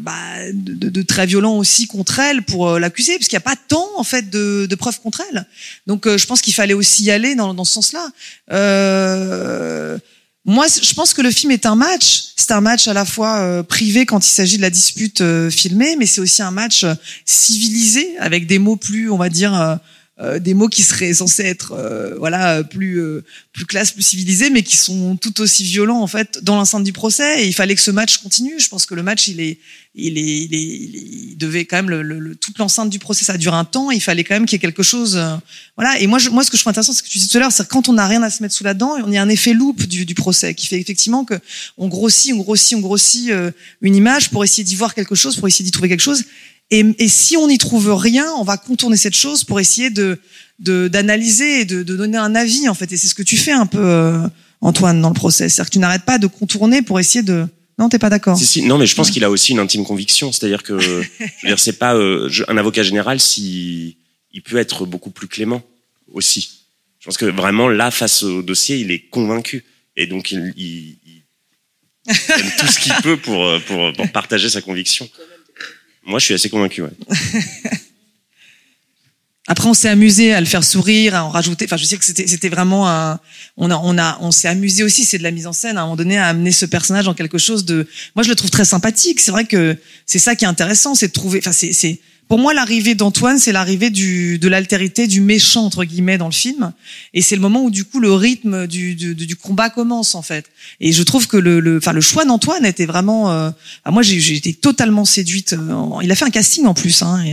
[0.00, 0.12] bah,
[0.52, 4.04] de, très violent aussi contre elle pour l'accuser parce qu'il n'y a pas tant en
[4.04, 5.44] fait de, preuves contre elle
[5.88, 8.08] donc je pense qu'il fallait aussi y aller dans, dans ce sens-là
[8.52, 9.98] euh,
[10.44, 12.28] moi je pense que le film est un match.
[12.36, 15.50] C'est un match à la fois euh, privé quand il s'agit de la dispute euh,
[15.50, 19.78] filmée mais c'est aussi un match euh, civilisé avec des mots plus on va dire
[20.20, 24.50] euh, des mots qui seraient censés être euh, voilà plus euh, plus classe plus civilisés
[24.50, 27.44] mais qui sont tout aussi violents en fait dans l'enceinte du procès.
[27.44, 28.58] Et il fallait que ce match continue.
[28.58, 29.58] Je pense que le match il est
[29.94, 32.90] il est il, est, il, est- il devait quand même le, le- le- toute l'enceinte
[32.90, 33.90] du procès ça dure un temps.
[33.92, 35.36] Il fallait quand même qu'il y ait quelque chose euh,
[35.76, 36.00] voilà.
[36.00, 37.36] Et moi je, moi ce que je trouve intéressant c'est ce que tu disais tout
[37.38, 39.18] à l'heure c'est quand on n'a rien à se mettre sous la dent on y
[39.18, 41.34] a un effet loupe du, du procès qui fait effectivement que
[41.76, 43.50] on grossit on grossit on grossit euh,
[43.82, 46.24] une image pour essayer d'y voir quelque chose pour essayer d'y trouver quelque chose
[46.70, 50.18] et, et si on n'y trouve rien, on va contourner cette chose pour essayer de
[50.58, 52.90] de- d'analyser et de, de donner un avis en fait.
[52.92, 54.26] Et c'est ce que tu fais un peu, euh,
[54.60, 55.48] Antoine, dans le procès.
[55.48, 57.46] C'est-à-dire que tu n'arrêtes pas de contourner pour essayer de.
[57.78, 58.36] Non, t'es pas d'accord.
[58.36, 60.32] Si, si, non, mais je pense qu'il a aussi une intime conviction.
[60.32, 61.04] C'est-à-dire que, je veux
[61.44, 63.96] dire, c'est pas euh, je- un avocat général si
[64.32, 65.62] il peut être beaucoup plus clément
[66.12, 66.50] aussi.
[66.98, 69.64] Je pense que vraiment là, face au dossier, il est convaincu
[69.96, 71.22] et donc il, il, il
[72.28, 75.08] donne tout ce qu'il peut pour, euh, pour pour partager sa conviction.
[76.08, 76.82] Moi, je suis assez convaincu.
[76.82, 76.90] Ouais.
[79.46, 81.66] Après, on s'est amusé à le faire sourire, à en rajouter.
[81.66, 83.20] Enfin, je sais que c'était, vraiment un.
[83.56, 85.04] On a, on a, on s'est amusé aussi.
[85.04, 87.14] C'est de la mise en scène à un moment donné à amener ce personnage en
[87.14, 87.86] quelque chose de.
[88.14, 89.20] Moi, je le trouve très sympathique.
[89.20, 91.40] C'est vrai que c'est ça qui est intéressant, c'est de trouver.
[91.40, 92.00] Enfin, c'est.
[92.28, 96.32] Pour moi, l'arrivée d'Antoine, c'est l'arrivée du, de l'altérité, du méchant entre guillemets dans le
[96.32, 96.72] film,
[97.14, 100.20] et c'est le moment où du coup le rythme du, du, du combat commence en
[100.20, 100.44] fait.
[100.80, 103.32] Et je trouve que le, le, enfin, le choix d'Antoine était vraiment.
[103.32, 103.50] Euh,
[103.84, 105.54] ah, moi, j'ai, été totalement séduite.
[105.54, 107.24] euh, Il a fait un casting en plus, hein,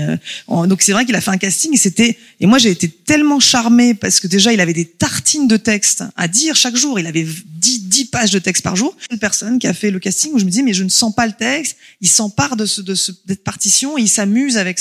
[0.49, 2.17] euh, donc c'est vrai qu'il a fait un casting et c'était.
[2.39, 6.03] Et moi, j'ai été tellement charmée parce que déjà, il avait des tartines de texte
[6.15, 6.99] à dire chaque jour.
[6.99, 8.95] Il avait 10, 10 pages de texte par jour.
[9.11, 11.13] Une personne qui a fait le casting où je me dis, mais je ne sens
[11.13, 11.75] pas le texte.
[11.99, 14.79] Il s'empare de ce, de ce, cette partition il s'amuse avec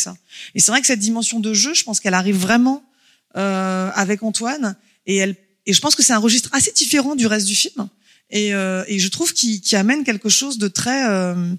[0.54, 2.82] Et c'est vrai que cette dimension de jeu, je pense qu'elle arrive vraiment
[3.36, 4.76] euh, avec Antoine.
[5.06, 5.36] Et, elle,
[5.66, 7.88] et je pense que c'est un registre assez différent du reste du film.
[8.30, 11.54] Et, euh, et je trouve qu'il qu'il amène quelque chose de très, euh,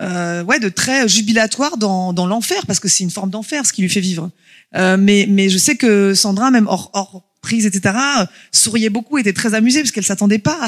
[0.00, 3.72] euh, ouais, de très jubilatoire dans, dans l'enfer, parce que c'est une forme d'enfer ce
[3.72, 4.30] qui lui fait vivre.
[4.76, 7.96] Euh, mais, mais je sais que Sandra, même hors, hors prise, etc.,
[8.52, 10.66] souriait beaucoup, était très amusée, parce qu'elle s'attendait pas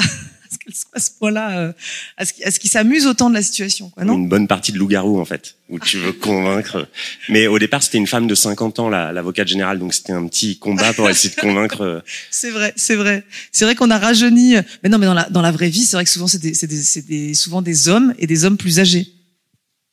[0.51, 1.73] ce qu'elle soit à ce point-là, euh,
[2.17, 3.89] à ce qu'il à ce qu'il s'amuse autant de la situation.
[3.89, 6.87] Quoi, non une bonne partie de loup-garou en fait, où tu veux convaincre.
[7.29, 10.27] Mais au départ, c'était une femme de 50 ans, la- l'avocate générale, donc c'était un
[10.27, 11.81] petit combat pour essayer de convaincre.
[11.81, 13.23] euh, C'est vrai, c'est vrai.
[13.51, 14.55] C'est vrai qu'on a rajeuni.
[14.83, 16.51] Mais non, mais dans la, dans la vraie vie, c'est vrai que souvent, c'est des,
[16.51, 19.07] des, des, souvent des hommes et des hommes plus âgés.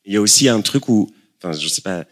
[0.05, 1.11] Il y a aussi un truc où,
[1.43, 2.05] enfin, je sais pas.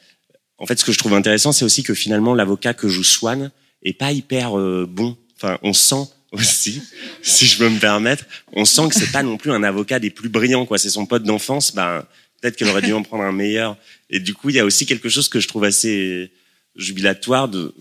[0.58, 3.50] En fait, ce que je trouve intéressant, c'est aussi que finalement, l'avocat que joue Swan
[3.82, 5.16] est pas hyper euh, bon.
[5.36, 6.82] Enfin, on sent aussi,
[7.22, 10.10] si je peux me permettre, on sent que c'est pas non plus un avocat des
[10.10, 10.78] plus brillants, quoi.
[10.78, 11.74] C'est son pote d'enfance.
[11.74, 12.04] Ben,
[12.40, 13.76] peut-être qu'elle aurait dû en prendre un meilleur.
[14.10, 16.30] Et du coup, il y a aussi quelque chose que je trouve assez
[16.76, 17.74] jubilatoire de,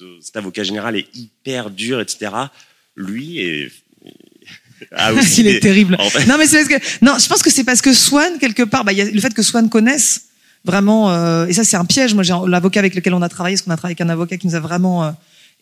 [0.00, 2.32] de cet avocat général est hyper dur, etc.
[2.96, 3.70] Lui est
[4.92, 5.96] ah, aussi Il est des- terrible.
[5.98, 8.38] en fait- Non, mais c'est parce que, non, je pense que c'est parce que Swan,
[8.38, 10.26] quelque part, bah, y a le fait que Swan connaisse
[10.64, 12.14] vraiment, euh, et ça, c'est un piège.
[12.14, 14.36] Moi, j'ai l'avocat avec lequel on a travaillé, parce qu'on a travaillé avec un avocat
[14.36, 15.10] qui nous a vraiment euh,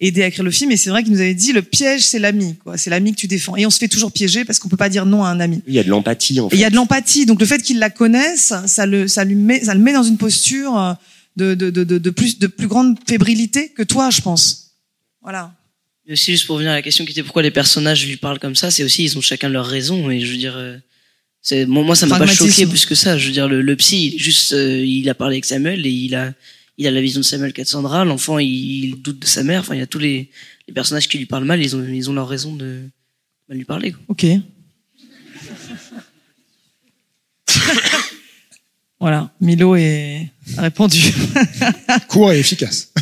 [0.02, 2.18] aidé à écrire le film, et c'est vrai qu'il nous avait dit, le piège, c'est
[2.18, 2.76] l'ami, quoi.
[2.76, 3.56] C'est l'ami que tu défends.
[3.56, 5.62] Et on se fait toujours piéger parce qu'on peut pas dire non à un ami.
[5.68, 6.56] Il y a de l'empathie en Et fait.
[6.56, 7.24] il y a de l'empathie.
[7.24, 10.02] Donc le fait qu'il la connaisse, ça le, ça lui met, ça le met dans
[10.02, 10.92] une posture euh,
[11.36, 14.72] de, de, de, de, de plus, de plus grande fébrilité que toi, je pense.
[15.22, 15.54] Voilà.
[16.06, 18.40] Mais aussi, juste pour revenir à la question qui était pourquoi les personnages lui parlent
[18.40, 20.10] comme ça, c'est aussi, ils ont chacun leur raison.
[20.10, 20.76] Et je veux dire, euh,
[21.40, 23.16] c'est, moi, moi, ça m'a pas choqué plus que ça.
[23.18, 26.16] Je veux dire, le, le psy, juste, euh, il a parlé avec Samuel et il
[26.16, 26.32] a,
[26.78, 28.04] il a la vision de Samuel Cassandra.
[28.04, 28.48] L'enfant, il,
[28.84, 29.60] il doute de sa mère.
[29.60, 30.30] Enfin, il y a tous les,
[30.68, 32.82] les personnages qui lui parlent mal, ils ont, ils ont leur raison de
[33.48, 33.92] mal lui parler.
[33.92, 34.00] Quoi.
[34.08, 34.26] Ok.
[39.00, 41.00] voilà, Milo est a répondu.
[42.08, 42.92] Court et efficace.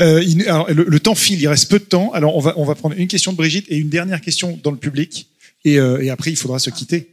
[0.00, 2.12] Euh, il- alors, le, le temps file, il reste peu de temps.
[2.12, 4.70] Alors on va, on va prendre une question de Brigitte et une dernière question dans
[4.70, 5.28] le public.
[5.64, 7.08] Et, euh, et après, il faudra se quitter.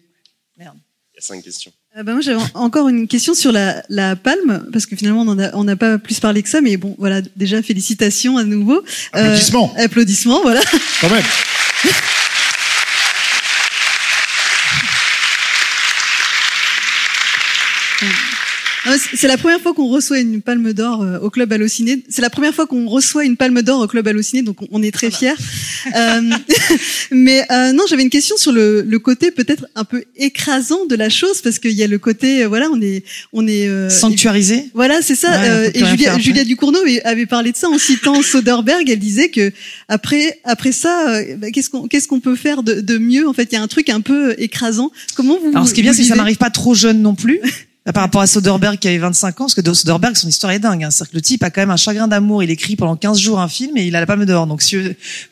[0.58, 0.74] Il y a
[1.20, 1.72] cinq questions.
[2.00, 5.22] Euh, bah, moi, j'avais en- encore une question sur la, la palme, parce que finalement,
[5.54, 8.78] on n'a pas plus parlé que ça, mais bon, voilà, déjà, félicitations à nouveau.
[9.16, 9.74] Euh, Applaudissements.
[9.78, 10.62] applaudissements, voilà.
[11.02, 11.24] Quand même.
[18.98, 22.04] c'est- C'est la première fois qu'on reçoit une palme d'or euh, au club Allociné.
[22.10, 24.92] C'est la première fois qu'on reçoit une palme d'or au club Allociné, donc on- est
[24.92, 25.34] très fiers.
[25.96, 26.22] Euh,
[27.12, 30.96] mais euh, non, j'avais une question sur le, le côté peut-être un peu écrasant de
[30.96, 33.90] la chose, parce qu'il y a le côté, euh, voilà, on est, on est euh,
[33.90, 34.66] Sanctuarisé.
[34.74, 35.32] Voilà, c'est ça.
[35.32, 36.20] Ouais, euh, et Julia, faire.
[36.20, 38.90] Julia Ducournau avait- parlé de ça en citant Soderbergh.
[38.90, 39.52] Elle disait que
[39.90, 43.28] après, après ça, euh, bah, qu'est-ce qu'on, qu'est-ce qu'on peut faire de, de mieux?
[43.28, 44.92] En fait, il y a un truc un peu écrasant.
[45.16, 47.16] Comment vous Alors, ce qui est bien, c'est que ça m'arrive pas trop jeune non
[47.16, 47.40] plus.
[47.94, 50.60] Par rapport à Soderbergh qui avait 25 ans, parce que de Soderbergh, son histoire est
[50.60, 50.84] dingue.
[50.84, 50.92] Hein.
[50.92, 52.44] C'est-à-dire que le type a quand même un chagrin d'amour.
[52.44, 54.48] Il écrit pendant 15 jours un film et il a la palme d'or.
[54.48, 54.78] Donc, si,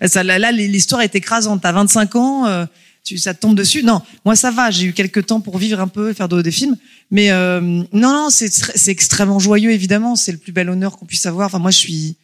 [0.05, 1.61] ça, là, l'histoire est écrasante.
[1.61, 2.65] T'as 25 ans, euh,
[3.03, 3.83] tu, ça te tombe dessus.
[3.83, 4.71] Non, moi, ça va.
[4.71, 6.77] J'ai eu quelques temps pour vivre un peu, faire de- des films.
[7.11, 10.15] Mais euh, non, non, c'est extrêmement joyeux, évidemment.
[10.15, 11.47] C'est le plus bel honneur qu'on puisse avoir.
[11.47, 12.15] Enfin, moi, je suis...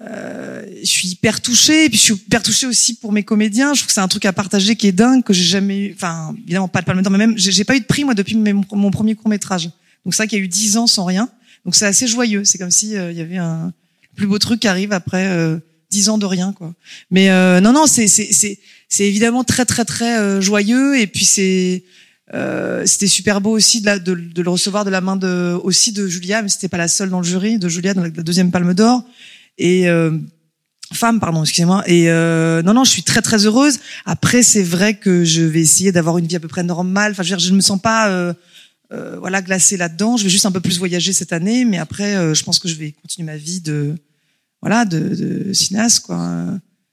[0.00, 3.74] Euh, je suis hyper touchée et puis je suis hyper touchée aussi pour mes comédiens.
[3.74, 5.92] Je trouve que c'est un truc à partager qui est dingue que j'ai jamais eu.
[5.94, 8.36] Enfin, évidemment pas de palme d'or, mais même j'ai pas eu de prix moi depuis
[8.36, 9.70] mon, premier court métrage.
[10.04, 11.28] Donc qu'il y a eu dix ans sans rien.
[11.64, 12.44] Donc c'est assez joyeux.
[12.44, 13.72] C'est comme si euh, il y avait un
[14.14, 15.58] plus beau truc qui arrive après euh,
[15.90, 16.74] dix ans de rien quoi.
[17.10, 18.58] Mais euh, non non c'est c'est
[18.88, 21.84] c'est évidemment très très très euh, joyeux et puis c'est
[22.34, 25.92] euh, c'était super beau aussi de, la, de, le recevoir de la main de aussi
[25.92, 28.50] de Julia, mais c'était pas la seule dans le jury, de Julia dans la deuxième
[28.50, 29.02] Palme d'Or
[29.58, 30.16] et euh,
[30.92, 31.84] femme pardon excusez-moi.
[31.86, 33.80] Et euh, non non je suis très très heureuse.
[34.06, 37.12] Après c'est vrai que je vais essayer d'avoir une vie à peu près normale.
[37.12, 38.32] Enfin je veux dire je ne me sens pas euh,
[38.92, 40.16] euh, voilà glacée là-dedans.
[40.16, 42.68] Je vais juste un peu plus voyager cette année mais après euh, je pense que
[42.68, 43.94] je vais continuer ma vie de
[44.62, 46.46] voilà de, de cinéaste quoi.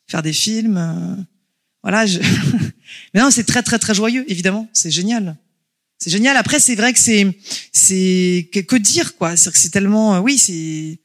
[0.08, 1.16] Faire des films euh,
[1.82, 2.20] voilà je...
[3.14, 4.68] mais non c'est très très très joyeux évidemment.
[4.74, 5.38] C'est génial.
[5.98, 6.36] C'est génial.
[6.36, 7.38] Après c'est vrai que c'est
[7.72, 9.38] c'est que, dire quoi.
[9.38, 11.00] C'est que c'est tellement oui c'est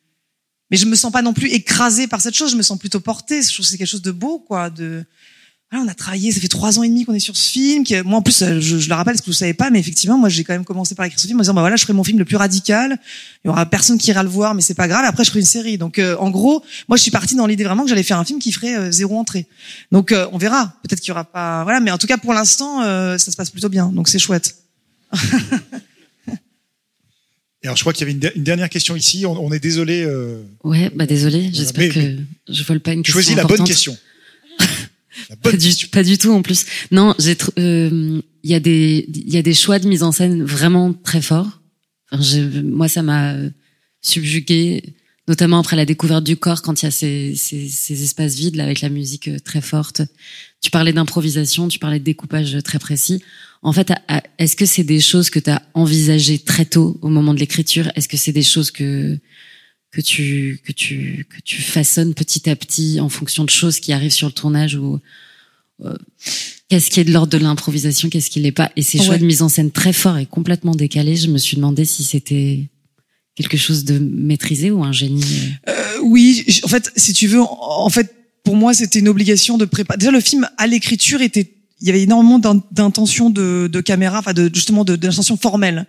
[0.70, 2.52] mais je me sens pas non plus écrasée par cette chose.
[2.52, 3.42] Je me sens plutôt portée.
[3.42, 5.04] Je trouve que c'est quelque chose de beau quoi de
[5.70, 7.85] voilà, on a travaillé ça fait trois ans et demi qu'on est sur ce film
[7.85, 9.78] qui, moi en plus euh, je, je le rappelle parce que vous savez pas mais
[9.78, 11.83] effectivement moi j'ai quand même commencé par écrire ce film en disant bah voilà je
[11.83, 12.98] ferai mon film le plus radical.
[13.44, 15.04] Il y aura personne qui ira le voir mais c'est pas grave.
[15.04, 15.78] Après je ferai une série.
[15.78, 18.24] Donc euh, en gros moi je suis partie dans l'idée vraiment que j'allais faire un
[18.24, 19.46] film qui ferait euh, zéro entrée.
[19.92, 20.74] Donc euh, on verra.
[20.83, 21.78] Peut-être qu'il y aura pas voilà.
[21.78, 23.92] Mais en tout cas pour l'instant euh, ça se passe plutôt bien.
[23.92, 24.56] Donc c'est chouette
[27.62, 29.27] Et alors, je crois qu'il y avait une, der- une dernière question ici.
[29.27, 30.03] On, on est désolé.
[30.03, 32.16] Euh, Ouais, bah désolé, j'espère mais- que
[32.53, 33.12] je vole pas une question.
[33.12, 33.66] choisis la bonne importante.
[33.68, 33.96] question.
[35.29, 36.64] La Pas bonne du, pas du tout en plus.
[36.92, 40.12] Non, j'ai euh, il y a des il y a des choix de mise en
[40.12, 41.61] scène vraiment très forts.
[42.11, 43.37] Enfin, moi ça m'a
[44.01, 44.94] subjugué
[45.29, 48.57] notamment après la découverte du corps quand il y a ces, ces, ces espaces vides
[48.57, 50.03] là avec la musique euh, très forte.
[50.61, 53.23] Tu parlais d'improvisation, tu parlais de découpage très précis.
[53.62, 53.92] En fait,
[54.38, 57.90] est-ce que c'est des choses que tu as envisagées très tôt au moment de l'écriture?
[57.94, 59.18] Est-ce que c'est des choses que
[59.90, 63.92] que tu que tu que tu façonnes petit à petit en fonction de choses qui
[63.92, 65.01] arrivent sur le tournage ou
[65.85, 65.96] euh,
[66.68, 68.70] qu'est-ce qui est de l'ordre de l'improvisation, qu'est-ce qui l'est pas?
[68.77, 71.57] Et ces choix de mise en scène très forts et complètement décalés, je me suis
[71.57, 72.68] demandé si c'était
[73.35, 75.25] quelque chose de maîtrisé ou un génie.
[75.68, 75.73] euh.
[75.73, 78.14] Euh, oui, en fait, si tu veux, en fait,
[78.51, 79.97] pour moi, c'était une obligation de préparer.
[79.99, 84.19] Déjà, le film à l'écriture était, il y avait énormément d'in- d'intentions de, de caméra,
[84.19, 85.87] enfin, de justement de d'intentions formelles.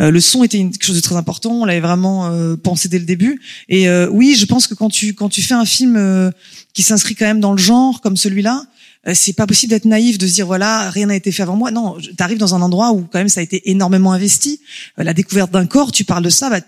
[0.00, 1.52] Euh, le son était une- quelque chose de très important.
[1.52, 3.40] On l'avait vraiment euh, pensé dès le début.
[3.68, 6.32] Et euh, oui, je pense que quand tu quand tu fais un film euh,
[6.74, 8.64] qui s'inscrit quand même dans le genre comme celui-là.
[9.06, 11.56] euh, C'est pas possible d'être naïf, de se dire voilà rien n'a été fait avant
[11.56, 11.70] moi.
[11.70, 14.60] Non, t'arrives dans un endroit où quand même ça a été énormément investi.
[14.98, 16.60] Euh, la découverte d'un corps, tu parles de ça, bah,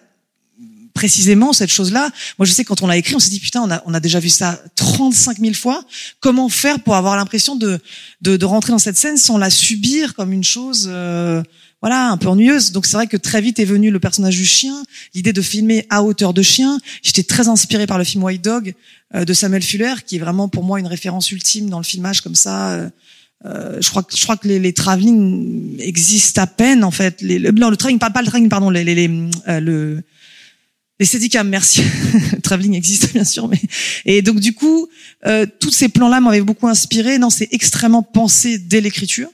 [0.95, 2.11] précisément cette chose-là.
[2.39, 4.01] Moi, je sais quand on l'a écrit, on s'est dit putain, on a, on a
[4.01, 5.85] déjà vu ça 35 000 fois.
[6.21, 7.79] Comment faire pour avoir l'impression de,
[8.23, 11.43] de de rentrer dans cette scène sans la subir comme une chose, euh,
[11.83, 12.73] voilà, un peu ennuyeuse?
[12.73, 14.83] Donc c'est vrai que très vite est venu le personnage du chien,
[15.15, 16.79] l'idée de filmer à hauteur de chien.
[17.03, 18.75] J'étais très inspirée par le film White Dog
[19.15, 22.21] euh, de Samuel Fuller, qui est vraiment pour moi une référence ultime dans le filmage
[22.21, 22.71] comme ça.
[22.71, 22.89] euh,
[23.47, 27.21] euh, je crois que je crois que les, les travelling existent à peine en fait.
[27.21, 29.11] Les, le, non, le travelling, pas, pas le travelling, pardon, les, les, les,
[29.49, 30.03] euh, le
[31.01, 31.83] Les Steadicam, merci.
[32.43, 33.61] Traveling existe bien sûr, mais
[34.05, 34.89] et donc du coup,
[35.27, 37.19] euh, tous ces plans-là m'avaient beaucoup inspiré.
[37.19, 39.29] Non, c'est extrêmement pensé dès l'écriture.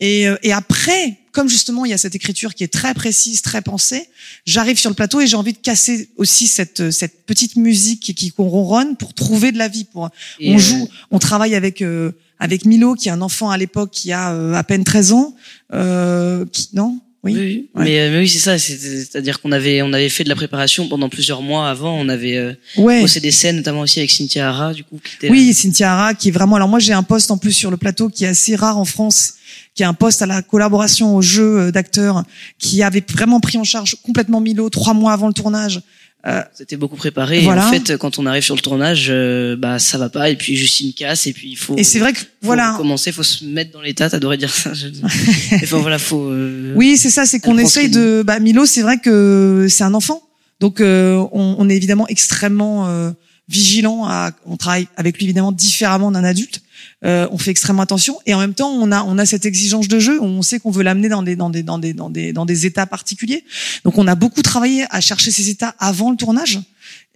[0.00, 3.40] Et, euh, et après, comme justement il y a cette écriture qui est très précise,
[3.40, 4.08] très pensée,
[4.46, 8.14] j'arrive sur le plateau et j'ai envie de casser aussi cette cette petite musique qui,
[8.14, 9.84] qui qu'on ronronne pour trouver de la vie.
[9.84, 13.50] Pour Et, on euh, joue, on travaille avec euh, avec Milo qui est un enfant
[13.50, 15.34] à l'époque qui a euh, à peine 13 ans.
[15.72, 17.00] Euh, qui, non?
[17.32, 17.38] Oui.
[17.46, 17.84] Oui, Ouais.
[17.84, 18.58] mais, euh, mais oui, c'est ça.
[18.58, 21.98] c'est- C'est-à-dire qu'on avait, on avait fait de la préparation pendant plusieurs mois avant.
[21.98, 23.04] On avait euh, Ouais.
[23.20, 24.98] des scènes, notamment aussi avec Cynthia Hara, du coup.
[25.02, 26.56] Qui était, Oui, Cynthia Hara, qui est vraiment.
[26.56, 28.84] Alors moi, j'ai un poste en plus sur le plateau qui est assez rare en
[28.84, 29.34] France,
[29.74, 32.24] qui est un poste à la collaboration au jeu euh, d'acteurs,
[32.58, 35.80] qui avait vraiment pris en charge complètement Milo trois mois avant le tournage.
[36.26, 37.40] Euh, C'était beaucoup préparé.
[37.40, 37.62] Voilà.
[37.62, 40.28] Et en fait, quand on arrive sur le tournage, euh, bah ça va pas.
[40.28, 41.26] Et puis Justine casse.
[41.28, 41.76] Et puis il faut.
[41.76, 42.74] Et c'est vrai que, faut voilà.
[42.76, 44.10] Commencer, faut se mettre dans l'état.
[44.10, 44.74] T'adorais dire ça.
[44.74, 44.88] Je...
[45.62, 46.24] enfin voilà, faut.
[46.30, 48.24] euh, Oui, c'est ça, c'est qu'on essaye de.
[48.26, 50.20] Bah, Milo, c'est vrai que c'est un enfant,
[50.58, 52.88] donc euh, on, on est évidemment extrêmement
[53.48, 54.04] vigilant.
[54.06, 56.60] À, on travaille avec lui évidemment différemment d'un adulte.
[57.06, 59.88] Euh, on fait extrêmement attention et en même temps on a on a cette exigence
[59.88, 60.20] de jeu.
[60.20, 62.66] On sait qu'on veut l'amener dans des dans des dans des dans des dans des
[62.66, 63.44] états particuliers.
[63.84, 66.60] Donc on a beaucoup travaillé à chercher ces états avant le tournage.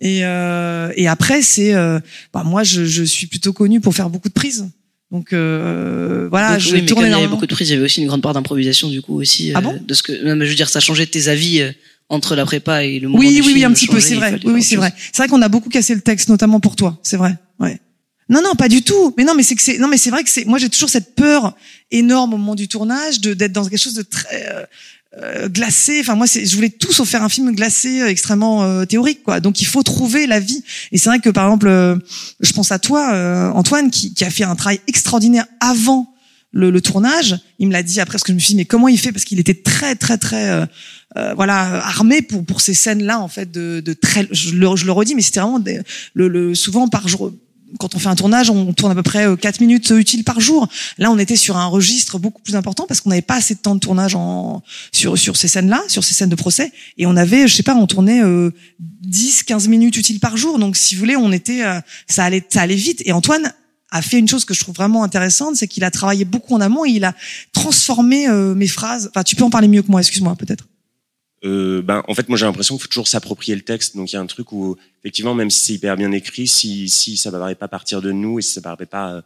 [0.01, 2.01] Et, euh, et après, c'est, euh,
[2.33, 4.67] bah, moi, je, je suis plutôt connue pour faire beaucoup de prises.
[5.11, 7.73] Donc euh, voilà, donc, je oui, mais tourne il y avait beaucoup de prises, il
[7.73, 9.51] y avait aussi une grande part d'improvisation du coup aussi.
[9.55, 9.81] Ah euh, bon?
[9.85, 11.73] de ce que, je veux dire, ça changeait tes avis euh,
[12.09, 14.15] entre la prépa et le moment Oui, du oui, oui, film, un petit peu, c'est
[14.15, 14.39] vrai.
[14.45, 14.93] Oui, oui, c'est vrai.
[15.13, 16.97] C'est vrai qu'on a beaucoup cassé le texte, notamment pour toi.
[17.03, 17.37] C'est vrai.
[17.59, 17.81] Ouais.
[18.31, 19.13] Non, non, pas du tout.
[19.19, 20.89] Mais non, mais c'est que c'est, non, mais c'est vrai que c'est, moi, j'ai toujours
[20.89, 21.55] cette peur
[21.91, 24.65] énorme au moment du tournage de d'être dans quelque chose de très euh,
[25.19, 25.99] euh, glacé.
[26.01, 29.41] Enfin, moi, je voulais tout sauf faire un film glacé, euh, extrêmement euh, théorique, quoi.
[29.41, 30.63] Donc, il faut trouver la vie.
[30.93, 31.97] Et c'est vrai que, par exemple, euh,
[32.39, 36.15] je pense à toi, Antoine, qui, qui a fait un travail extraordinaire avant
[36.53, 37.37] le, le tournage.
[37.59, 39.11] Il me l'a dit après, parce que je me suis dit, mais comment il fait?
[39.11, 40.49] Parce qu'il était très, très, très,
[41.17, 44.29] euh, voilà, armé pour pour ces scènes-là, en fait, de, de très.
[44.31, 45.81] Je le, je le redis, mais c'était vraiment des-
[46.15, 47.33] le, le souvent par jour.
[47.79, 50.41] Quand on fait un tournage, on tourne à peu près euh, 4 minutes utiles par
[50.41, 50.69] jour.
[50.99, 53.61] Là, on était sur un registre beaucoup plus important parce qu'on n'avait pas assez de
[53.61, 56.73] temps de tournage en, sur, sur ces scènes-là, sur ces scènes de procès.
[56.99, 60.59] Et on avait, je sais pas, on tournait euh, 10, 15 minutes utiles par jour.
[60.59, 63.03] Donc, si vous voulez, on était, euh, ça allait, ça allait vite.
[63.05, 63.53] Et Antoine
[63.91, 66.61] a fait une chose que je trouve vraiment intéressante, c'est qu'il a travaillé beaucoup en
[66.61, 67.15] amont et il a
[67.53, 69.11] transformé euh, mes phrases.
[69.11, 70.67] Enfin, tu peux en parler mieux que moi, excuse-moi, peut-être.
[71.45, 73.97] Euh, ben, en fait, moi, j'ai l'impression qu'il faut toujours s'approprier le texte.
[73.97, 76.89] Donc, il y a un truc où, effectivement, même si c'est hyper bien écrit, si,
[76.89, 79.23] si ça ne paraît pas partir de nous et si ça ne paraît pas euh,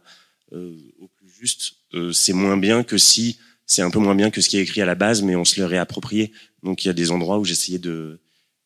[0.53, 4.29] euh, au plus juste, euh, c'est moins bien que si c'est un peu moins bien
[4.29, 6.31] que ce qui est écrit à la base, mais on se le réapproprie.
[6.63, 8.19] Donc, il y a des endroits où j'essayais de.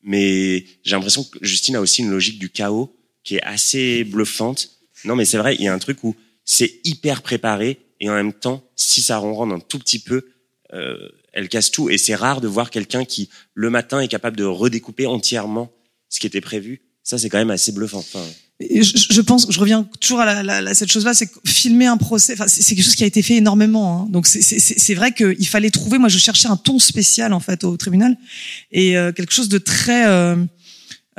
[0.03, 4.69] Mais j'ai l'impression que Justine a aussi une logique du chaos qui est assez bluffante.
[5.05, 8.13] Non, mais c'est vrai, il y a un truc où c'est hyper préparé et en
[8.13, 10.25] même temps, si ça ronronne un tout petit peu,
[10.73, 10.95] euh,
[11.33, 11.89] elle casse tout.
[11.89, 15.71] Et c'est rare de voir quelqu'un qui, le matin, est capable de redécouper entièrement
[16.09, 16.81] ce qui était prévu.
[17.03, 17.99] Ça, c'est quand même assez bluffant.
[17.99, 18.23] Enfin,
[18.59, 22.33] Et je, pense, je reviens toujours à la, la- cette chose-là, c'est filmer un procès,
[22.33, 24.01] enfin, c'est quelque chose qui a été fait énormément.
[24.03, 24.07] Hein.
[24.11, 25.97] Donc c'est- vrai qu'il fallait trouver.
[25.97, 28.17] Moi, je cherchais un ton spécial en fait au tribunal
[28.71, 30.35] et euh, quelque chose de très euh,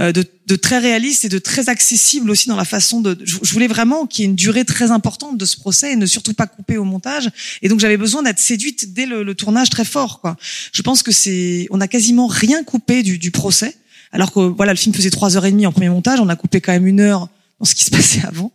[0.01, 3.19] de, de très réaliste et de très accessible aussi dans la façon de.
[3.23, 6.07] Je, voulais vraiment qu'il y ait une durée très importante de ce procès et ne
[6.07, 7.31] surtout pas couper au montage.
[7.61, 10.21] Et donc j'avais besoin d'être séduite dès le, le tournage très fort.
[10.21, 10.37] Quoi.
[10.73, 13.77] Je pense que c'est, on a quasiment rien coupé du, du procès.
[14.13, 16.37] Alors que voilà, le film faisait trois heures et demie en premier montage, on a
[16.37, 18.53] coupé quand même une heure dans ce qui se passait avant.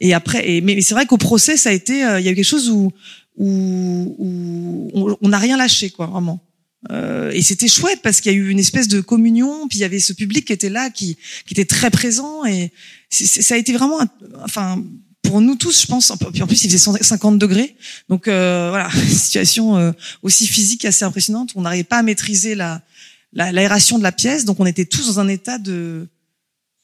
[0.00, 2.32] Et après, et, mais, c'est vrai qu'au procès, ça a été, euh, il y a
[2.32, 2.92] eu quelque chose où
[3.36, 4.14] où,
[4.94, 6.40] où on n'a rien lâché, quoi, vraiment.
[6.90, 9.80] Euh, et c'était chouette parce qu'il y a eu une espèce de communion, puis il
[9.82, 11.16] y avait ce public qui était là, qui,
[11.46, 12.72] qui était très présent, et
[13.10, 14.08] ça a été vraiment, un-
[14.42, 14.82] enfin,
[15.22, 16.12] pour nous tous, je pense.
[16.32, 17.74] Puis en plus, il faisait 150 degrés,
[18.10, 19.92] donc euh, voilà, situation euh,
[20.22, 21.50] aussi physique assez impressionnante.
[21.54, 22.82] On n'arrivait pas à maîtriser la
[23.32, 26.06] la- l'aération de la pièce, donc on était tous dans un état de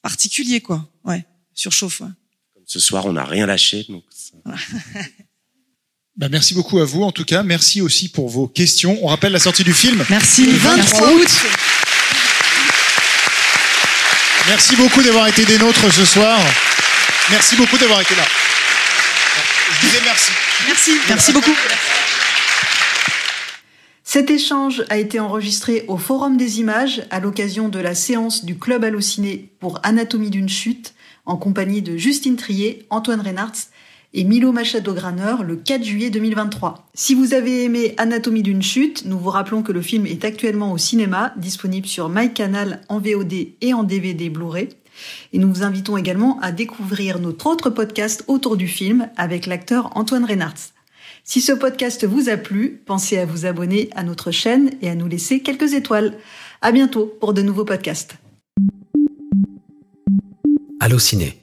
[0.01, 0.89] particulier, quoi.
[1.05, 2.01] Ouais, surchauffe.
[2.01, 2.07] Ouais.
[2.55, 3.85] comme ce soir, on n'a rien lâché.
[3.87, 4.03] Donc,
[6.17, 7.41] Bah, merci beaucoup à vous, en tout cas.
[7.41, 8.99] Merci aussi pour vos questions.
[9.01, 10.03] On rappelle la sortie du film.
[10.09, 10.45] Merci.
[10.45, 11.27] Le 23 août.
[14.47, 16.37] Merci beaucoup d'avoir été des nôtres ce soir.
[17.29, 18.23] Merci beaucoup d'avoir été là.
[19.73, 20.31] Je disais merci.
[20.67, 21.55] Merci, merci beaucoup.
[24.03, 28.57] Cet échange a été enregistré au Forum des images à l'occasion de la séance du
[28.59, 30.93] Club Allociné pour Anatomie d'une chute
[31.25, 33.70] en compagnie de Justine Trier, Antoine Reynards
[34.13, 36.87] et Milo Machado-Graner le 4 juillet 2023.
[36.93, 40.73] Si vous avez aimé Anatomie d'une chute, nous vous rappelons que le film est actuellement
[40.73, 44.69] au cinéma, disponible sur MyCanal en VOD et en DVD Blu-ray.
[45.33, 49.95] Et nous vous invitons également à découvrir notre autre podcast autour du film avec l'acteur
[49.95, 50.73] Antoine Reynards.
[51.23, 54.95] Si ce podcast vous a plu, pensez à vous abonner à notre chaîne et à
[54.95, 56.17] nous laisser quelques étoiles.
[56.61, 58.15] À bientôt pour de nouveaux podcasts.
[60.79, 61.40] Allociné.